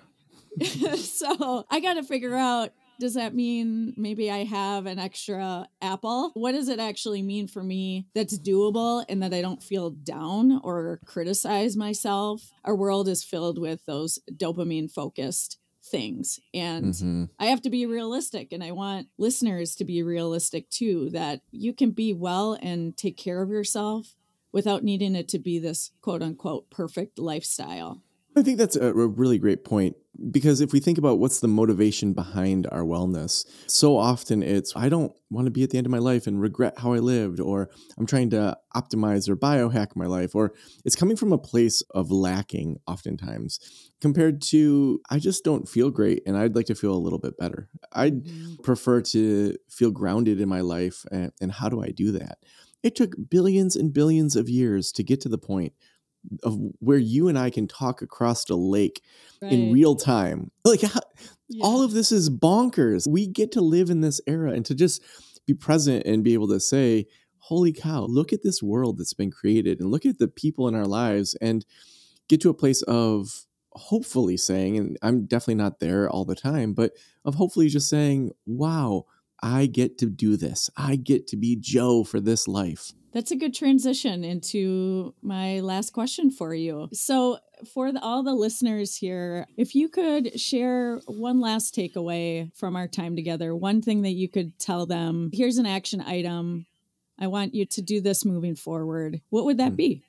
so 0.98 1.66
I 1.70 1.80
got 1.80 1.96
to 1.96 2.04
figure 2.04 2.36
out 2.36 2.72
Does 2.98 3.16
that 3.16 3.36
mean 3.36 3.94
maybe 3.98 4.32
I 4.32 4.46
have 4.46 4.86
an 4.86 5.00
extra 5.00 5.68
apple? 5.82 6.32
What 6.34 6.54
does 6.54 6.70
it 6.70 6.80
actually 6.80 7.22
mean 7.22 7.48
for 7.48 7.62
me 7.62 8.08
that's 8.16 8.40
doable 8.40 9.04
and 9.10 9.22
that 9.22 9.34
I 9.34 9.42
don't 9.42 9.62
feel 9.62 9.90
down 9.90 10.62
or 10.64 11.02
criticize 11.06 11.76
myself? 11.76 12.52
Our 12.64 12.76
world 12.76 13.10
is 13.10 13.24
filled 13.24 13.60
with 13.60 13.86
those 13.86 14.20
dopamine 14.34 14.90
focused 14.90 15.58
things. 15.86 16.40
And 16.54 16.94
mm-hmm. 16.94 17.24
I 17.40 17.46
have 17.46 17.62
to 17.62 17.70
be 17.70 17.86
realistic. 17.86 18.52
And 18.52 18.64
I 18.64 18.72
want 18.72 19.08
listeners 19.18 19.76
to 19.76 19.86
be 19.86 20.04
realistic 20.04 20.70
too 20.70 21.10
that 21.12 21.42
you 21.52 21.74
can 21.74 21.92
be 21.92 22.14
well 22.14 22.58
and 22.62 22.96
take 22.98 23.18
care 23.18 23.42
of 23.42 23.50
yourself 23.50 24.16
without 24.52 24.84
needing 24.84 25.16
it 25.16 25.28
to 25.30 25.40
be 25.40 25.60
this 25.60 25.92
quote 26.02 26.22
unquote 26.22 26.70
perfect 26.70 27.20
lifestyle. 27.20 28.02
I 28.38 28.42
think 28.42 28.58
that's 28.58 28.76
a 28.76 28.94
really 28.94 29.38
great 29.38 29.64
point 29.64 29.96
because 30.32 30.60
if 30.60 30.74
we 30.74 30.80
think 30.80 30.98
about 30.98 31.20
what's 31.20 31.40
the 31.40 31.48
motivation 31.48 32.14
behind 32.14 32.68
our 32.70 32.82
wellness, 32.82 33.46
so 33.68 33.98
often 33.98 34.44
it's 34.44 34.76
I 34.76 34.90
don't 34.90 35.14
want 35.30 35.46
to 35.46 35.52
be 35.52 35.64
at 35.64 35.70
the 35.70 35.78
end 35.78 35.88
of 35.88 35.92
my 35.92 36.00
life 36.00 36.28
and 36.28 36.42
regret 36.42 36.80
how 36.80 36.94
I 36.94 37.00
lived, 37.00 37.40
or 37.40 37.70
I'm 37.98 38.06
trying 38.06 38.30
to 38.32 38.58
optimize 38.76 39.30
or 39.30 39.38
biohack 39.38 39.96
my 39.96 40.06
life, 40.06 40.36
or 40.36 40.54
it's 40.84 40.96
coming 40.96 41.16
from 41.16 41.32
a 41.32 41.38
place 41.38 41.82
of 41.92 42.12
lacking 42.12 42.78
oftentimes 42.88 43.60
compared 44.02 44.42
to 44.42 45.02
I 45.10 45.20
just 45.20 45.44
don't 45.44 45.68
feel 45.68 45.90
great 45.90 46.22
and 46.26 46.38
I'd 46.38 46.56
like 46.56 46.68
to 46.68 46.76
feel 46.76 46.94
a 46.94 47.00
little 47.00 47.20
bit 47.20 47.38
better. 47.38 47.70
I'd 47.94 48.26
mm-hmm. 48.26 48.56
prefer 48.64 49.02
to 49.02 49.56
feel 49.70 49.92
grounded 49.92 50.42
in 50.42 50.50
my 50.50 50.62
life. 50.62 51.06
And, 51.12 51.32
and 51.42 51.52
how 51.52 51.70
do 51.70 51.82
I 51.82 51.90
do 51.90 52.12
that? 52.14 52.40
It 52.84 52.96
took 52.96 53.16
billions 53.30 53.76
and 53.76 53.94
billions 53.94 54.36
of 54.36 54.48
years 54.48 54.92
to 54.92 55.04
get 55.04 55.22
to 55.22 55.30
the 55.30 55.40
point 55.40 55.74
of 56.44 56.58
where 56.80 56.98
you 56.98 57.28
and 57.28 57.38
I 57.38 57.50
can 57.50 57.68
talk 57.68 58.02
across 58.02 58.50
a 58.50 58.56
lake 58.56 59.02
right. 59.42 59.52
in 59.52 59.72
real 59.72 59.96
time. 59.96 60.52
Like 60.64 60.82
how, 60.82 61.00
yeah. 61.48 61.64
all 61.64 61.84
of 61.84 61.92
this 61.92 62.12
is 62.12 62.30
bonkers. 62.30 63.08
We 63.08 63.28
get 63.28 63.52
to 63.54 63.62
live 63.62 63.90
in 63.90 64.02
this 64.02 64.20
era 64.28 64.52
and 64.52 64.66
to 64.66 64.76
just 64.76 65.02
be 65.46 65.54
present 65.54 66.06
and 66.06 66.24
be 66.24 66.34
able 66.34 66.48
to 66.50 66.60
say, 66.60 67.06
"Holy 67.38 67.72
cow, 67.72 68.06
look 68.06 68.34
at 68.34 68.44
this 68.44 68.64
world 68.64 68.98
that's 68.98 69.14
been 69.14 69.32
created 69.32 69.80
and 69.80 69.92
look 69.92 70.06
at 70.06 70.18
the 70.18 70.28
people 70.28 70.68
in 70.68 70.76
our 70.76 70.88
lives 70.88 71.36
and 71.42 71.66
get 72.28 72.42
to 72.42 72.50
a 72.50 72.54
place 72.54 72.82
of 72.84 73.46
hopefully 73.72 74.38
saying 74.38 74.78
and 74.78 74.98
I'm 75.02 75.26
definitely 75.26 75.56
not 75.56 75.80
there 75.80 76.10
all 76.10 76.26
the 76.26 76.36
time, 76.36 76.74
but 76.74 76.94
of 77.24 77.36
hopefully 77.36 77.70
just 77.70 77.90
saying, 77.90 78.32
"Wow, 78.46 79.06
I 79.44 79.68
get 79.68 79.98
to 80.00 80.08
do 80.08 80.38
this. 80.38 80.70
I 80.76 80.96
get 80.96 81.28
to 81.28 81.38
be 81.38 81.56
Joe 81.56 82.04
for 82.04 82.20
this 82.20 82.48
life." 82.48 82.94
That's 83.16 83.32
a 83.32 83.38
good 83.38 83.54
transition 83.54 84.26
into 84.26 85.16
my 85.22 85.62
last 85.62 85.94
question 85.94 86.30
for 86.30 86.54
you. 86.54 86.90
So, 86.92 87.40
for 87.74 87.94
the, 87.94 88.02
all 88.02 88.24
the 88.24 88.34
listeners 88.34 88.98
here, 88.98 89.48
if 89.56 89.74
you 89.74 89.88
could 89.88 90.38
share 90.38 91.00
one 91.08 91.40
last 91.40 91.74
takeaway 91.74 92.54
from 92.54 92.76
our 92.76 92.90
time 92.90 93.16
together, 93.16 93.56
one 93.56 93.82
thing 93.82 94.02
that 94.02 94.12
you 94.12 94.28
could 94.28 94.60
tell 94.60 94.86
them, 94.86 95.30
here's 95.32 95.58
an 95.58 95.66
action 95.66 96.02
item. 96.02 96.66
I 97.18 97.28
want 97.28 97.56
you 97.56 97.66
to 97.66 97.82
do 97.82 98.02
this 98.02 98.26
moving 98.26 98.58
forward. 98.58 99.22
What 99.30 99.46
would 99.46 99.60
that 99.60 99.70
hmm. 99.70 99.76
be? 99.76 100.04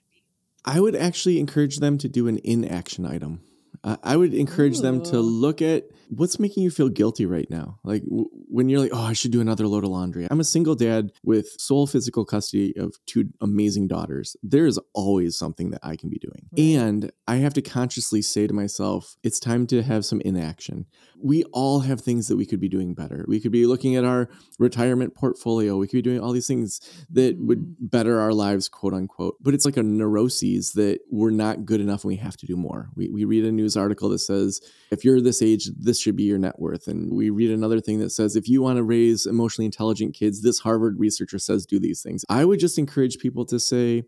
I 0.64 0.80
would 0.80 0.96
actually 0.96 1.38
encourage 1.38 1.76
them 1.76 1.98
to 1.98 2.08
do 2.08 2.26
an 2.26 2.40
inaction 2.42 3.06
item. 3.06 3.40
Uh, 3.84 3.98
I 4.02 4.16
would 4.16 4.34
encourage 4.34 4.78
Ooh. 4.78 4.82
them 4.82 5.04
to 5.04 5.20
look 5.20 5.62
at 5.62 5.84
what's 6.08 6.40
making 6.40 6.64
you 6.64 6.72
feel 6.72 6.88
guilty 6.88 7.24
right 7.24 7.48
now. 7.48 7.78
Like 7.84 8.02
w- 8.02 8.28
when 8.48 8.68
you're 8.68 8.80
like, 8.80 8.92
oh, 8.92 9.02
I 9.02 9.12
should 9.12 9.30
do 9.32 9.40
another 9.40 9.66
load 9.66 9.84
of 9.84 9.90
laundry. 9.90 10.26
I'm 10.30 10.40
a 10.40 10.44
single 10.44 10.74
dad 10.74 11.12
with 11.22 11.48
sole 11.58 11.86
physical 11.86 12.24
custody 12.24 12.76
of 12.76 12.94
two 13.06 13.30
amazing 13.40 13.88
daughters. 13.88 14.36
There 14.42 14.66
is 14.66 14.78
always 14.94 15.36
something 15.36 15.70
that 15.70 15.80
I 15.82 15.96
can 15.96 16.08
be 16.08 16.18
doing. 16.18 16.46
Right. 16.52 16.80
And 16.80 17.12
I 17.26 17.36
have 17.36 17.54
to 17.54 17.62
consciously 17.62 18.22
say 18.22 18.46
to 18.46 18.54
myself, 18.54 19.16
it's 19.22 19.40
time 19.40 19.66
to 19.68 19.82
have 19.82 20.04
some 20.04 20.20
inaction. 20.20 20.86
We 21.18 21.44
all 21.52 21.80
have 21.80 22.00
things 22.00 22.28
that 22.28 22.36
we 22.36 22.46
could 22.46 22.60
be 22.60 22.68
doing 22.68 22.94
better. 22.94 23.24
We 23.26 23.40
could 23.40 23.52
be 23.52 23.66
looking 23.66 23.96
at 23.96 24.04
our 24.04 24.28
retirement 24.58 25.14
portfolio. 25.14 25.76
We 25.76 25.86
could 25.86 25.98
be 25.98 26.02
doing 26.02 26.20
all 26.20 26.32
these 26.32 26.46
things 26.46 26.80
that 27.10 27.38
mm. 27.38 27.46
would 27.46 27.90
better 27.90 28.20
our 28.20 28.32
lives, 28.32 28.68
quote 28.68 28.94
unquote. 28.94 29.36
But 29.40 29.54
it's 29.54 29.64
like 29.64 29.76
a 29.76 29.82
neuroses 29.82 30.72
that 30.72 31.00
we're 31.10 31.30
not 31.30 31.64
good 31.64 31.80
enough 31.80 32.04
and 32.04 32.08
we 32.10 32.16
have 32.16 32.36
to 32.36 32.46
do 32.46 32.56
more. 32.56 32.90
We, 32.94 33.08
we 33.08 33.24
read 33.24 33.44
a 33.44 33.52
news 33.52 33.76
article 33.76 34.10
that 34.10 34.18
says, 34.18 34.60
if 34.90 35.04
you're 35.04 35.20
this 35.20 35.42
age, 35.42 35.68
this 35.76 36.00
should 36.00 36.16
be 36.16 36.24
your 36.24 36.38
net 36.38 36.58
worth. 36.58 36.86
And 36.86 37.12
we 37.12 37.30
read 37.30 37.50
another 37.50 37.80
thing 37.80 37.98
that 38.00 38.10
says, 38.10 38.35
if 38.36 38.48
you 38.48 38.62
want 38.62 38.76
to 38.76 38.82
raise 38.82 39.26
emotionally 39.26 39.66
intelligent 39.66 40.14
kids, 40.14 40.42
this 40.42 40.60
Harvard 40.60 40.98
researcher 40.98 41.38
says 41.38 41.66
do 41.66 41.78
these 41.78 42.02
things. 42.02 42.24
I 42.28 42.44
would 42.44 42.60
just 42.60 42.78
encourage 42.78 43.18
people 43.18 43.44
to 43.46 43.58
say, 43.58 44.04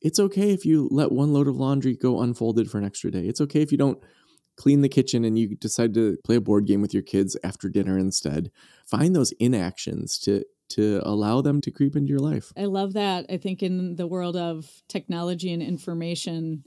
it's 0.00 0.20
okay 0.20 0.52
if 0.52 0.64
you 0.64 0.88
let 0.90 1.12
one 1.12 1.32
load 1.32 1.48
of 1.48 1.56
laundry 1.56 1.96
go 1.96 2.20
unfolded 2.20 2.70
for 2.70 2.78
an 2.78 2.84
extra 2.84 3.10
day. 3.10 3.26
It's 3.26 3.40
okay 3.40 3.62
if 3.62 3.72
you 3.72 3.78
don't 3.78 3.98
clean 4.56 4.80
the 4.80 4.88
kitchen 4.88 5.24
and 5.24 5.38
you 5.38 5.56
decide 5.56 5.94
to 5.94 6.18
play 6.24 6.36
a 6.36 6.40
board 6.40 6.66
game 6.66 6.82
with 6.82 6.92
your 6.92 7.02
kids 7.02 7.36
after 7.42 7.68
dinner 7.68 7.98
instead. 7.98 8.50
Find 8.86 9.14
those 9.14 9.32
inactions 9.32 10.18
to 10.20 10.44
to 10.70 11.00
allow 11.02 11.40
them 11.40 11.62
to 11.62 11.70
creep 11.70 11.96
into 11.96 12.10
your 12.10 12.18
life. 12.18 12.52
I 12.54 12.66
love 12.66 12.92
that. 12.92 13.24
I 13.30 13.38
think 13.38 13.62
in 13.62 13.96
the 13.96 14.06
world 14.06 14.36
of 14.36 14.70
technology 14.86 15.50
and 15.50 15.62
information, 15.62 16.62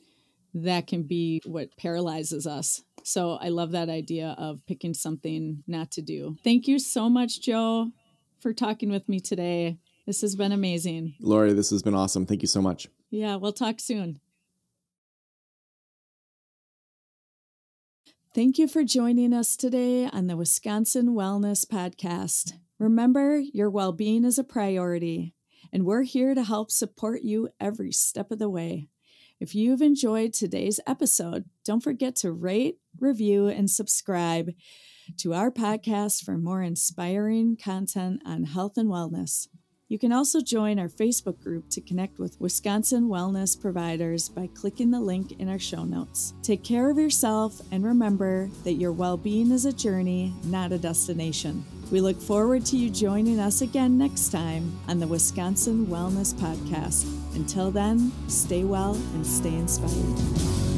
that 0.53 0.87
can 0.87 1.03
be 1.03 1.41
what 1.45 1.75
paralyzes 1.77 2.45
us. 2.45 2.83
So 3.03 3.31
I 3.41 3.49
love 3.49 3.71
that 3.71 3.89
idea 3.89 4.35
of 4.37 4.65
picking 4.67 4.93
something 4.93 5.63
not 5.67 5.91
to 5.91 6.01
do. 6.01 6.37
Thank 6.43 6.67
you 6.67 6.77
so 6.79 7.09
much, 7.09 7.41
Joe, 7.41 7.91
for 8.39 8.53
talking 8.53 8.91
with 8.91 9.07
me 9.09 9.19
today. 9.19 9.77
This 10.05 10.21
has 10.21 10.35
been 10.35 10.51
amazing. 10.51 11.15
Laurie, 11.19 11.53
this 11.53 11.69
has 11.69 11.83
been 11.83 11.95
awesome. 11.95 12.25
Thank 12.25 12.41
you 12.41 12.47
so 12.47 12.61
much. 12.61 12.87
Yeah, 13.09 13.35
we'll 13.35 13.53
talk 13.53 13.79
soon. 13.79 14.19
Thank 18.33 18.57
you 18.57 18.67
for 18.67 18.85
joining 18.85 19.33
us 19.33 19.57
today 19.57 20.05
on 20.05 20.27
the 20.27 20.37
Wisconsin 20.37 21.09
Wellness 21.09 21.67
Podcast. 21.67 22.53
Remember, 22.79 23.39
your 23.39 23.69
well 23.69 23.91
being 23.91 24.23
is 24.23 24.39
a 24.39 24.43
priority, 24.43 25.35
and 25.73 25.85
we're 25.85 26.03
here 26.03 26.33
to 26.33 26.43
help 26.43 26.71
support 26.71 27.23
you 27.23 27.49
every 27.59 27.91
step 27.91 28.31
of 28.31 28.39
the 28.39 28.49
way. 28.49 28.87
If 29.41 29.56
you've 29.56 29.82
enjoyed 29.82 30.34
today's 30.36 30.80
episode, 30.86 31.45
don't 31.65 31.82
forget 31.82 32.15
to 32.17 32.32
rate, 32.32 32.77
review, 32.99 33.47
and 33.47 33.71
subscribe 33.71 34.51
to 35.17 35.34
our 35.34 35.49
podcast 35.49 36.23
for 36.23 36.38
more 36.38 36.62
inspiring 36.62 37.58
content 37.58 38.21
on 38.23 38.43
health 38.43 38.77
and 38.77 38.88
wellness. 38.88 39.47
You 39.88 39.97
can 39.97 40.13
also 40.13 40.41
join 40.41 40.77
our 40.77 40.88
Facebook 40.88 41.41
group 41.41 41.71
to 41.71 41.82
connect 41.82 42.19
with 42.19 42.39
Wisconsin 42.39 43.10
wellness 43.10 43.60
providers 43.60 44.30
by 44.30 44.45
clicking 44.45 44.91
the 44.91 45.01
link 45.01 45.32
in 45.39 45.49
our 45.49 45.58
show 45.58 45.86
notes. 45.86 46.36
Take 46.43 46.63
care 46.63 46.91
of 46.91 46.99
yourself 46.99 47.60
and 47.71 47.84
remember 47.84 48.47
that 48.63 48.73
your 48.73 48.91
well 48.91 49.17
being 49.17 49.49
is 49.49 49.65
a 49.65 49.73
journey, 49.73 50.36
not 50.43 50.71
a 50.71 50.77
destination. 50.77 51.65
We 51.91 51.99
look 51.99 52.21
forward 52.21 52.65
to 52.67 52.77
you 52.77 52.89
joining 52.89 53.41
us 53.41 53.62
again 53.62 53.97
next 53.97 54.30
time 54.30 54.80
on 54.88 54.99
the 54.99 55.08
Wisconsin 55.08 55.88
Wellness 55.88 56.34
Podcast. 56.34 57.06
Until 57.36 57.69
then, 57.69 58.13
stay 58.30 58.63
well 58.63 58.95
and 59.13 59.27
stay 59.27 59.54
inspired. 59.54 60.70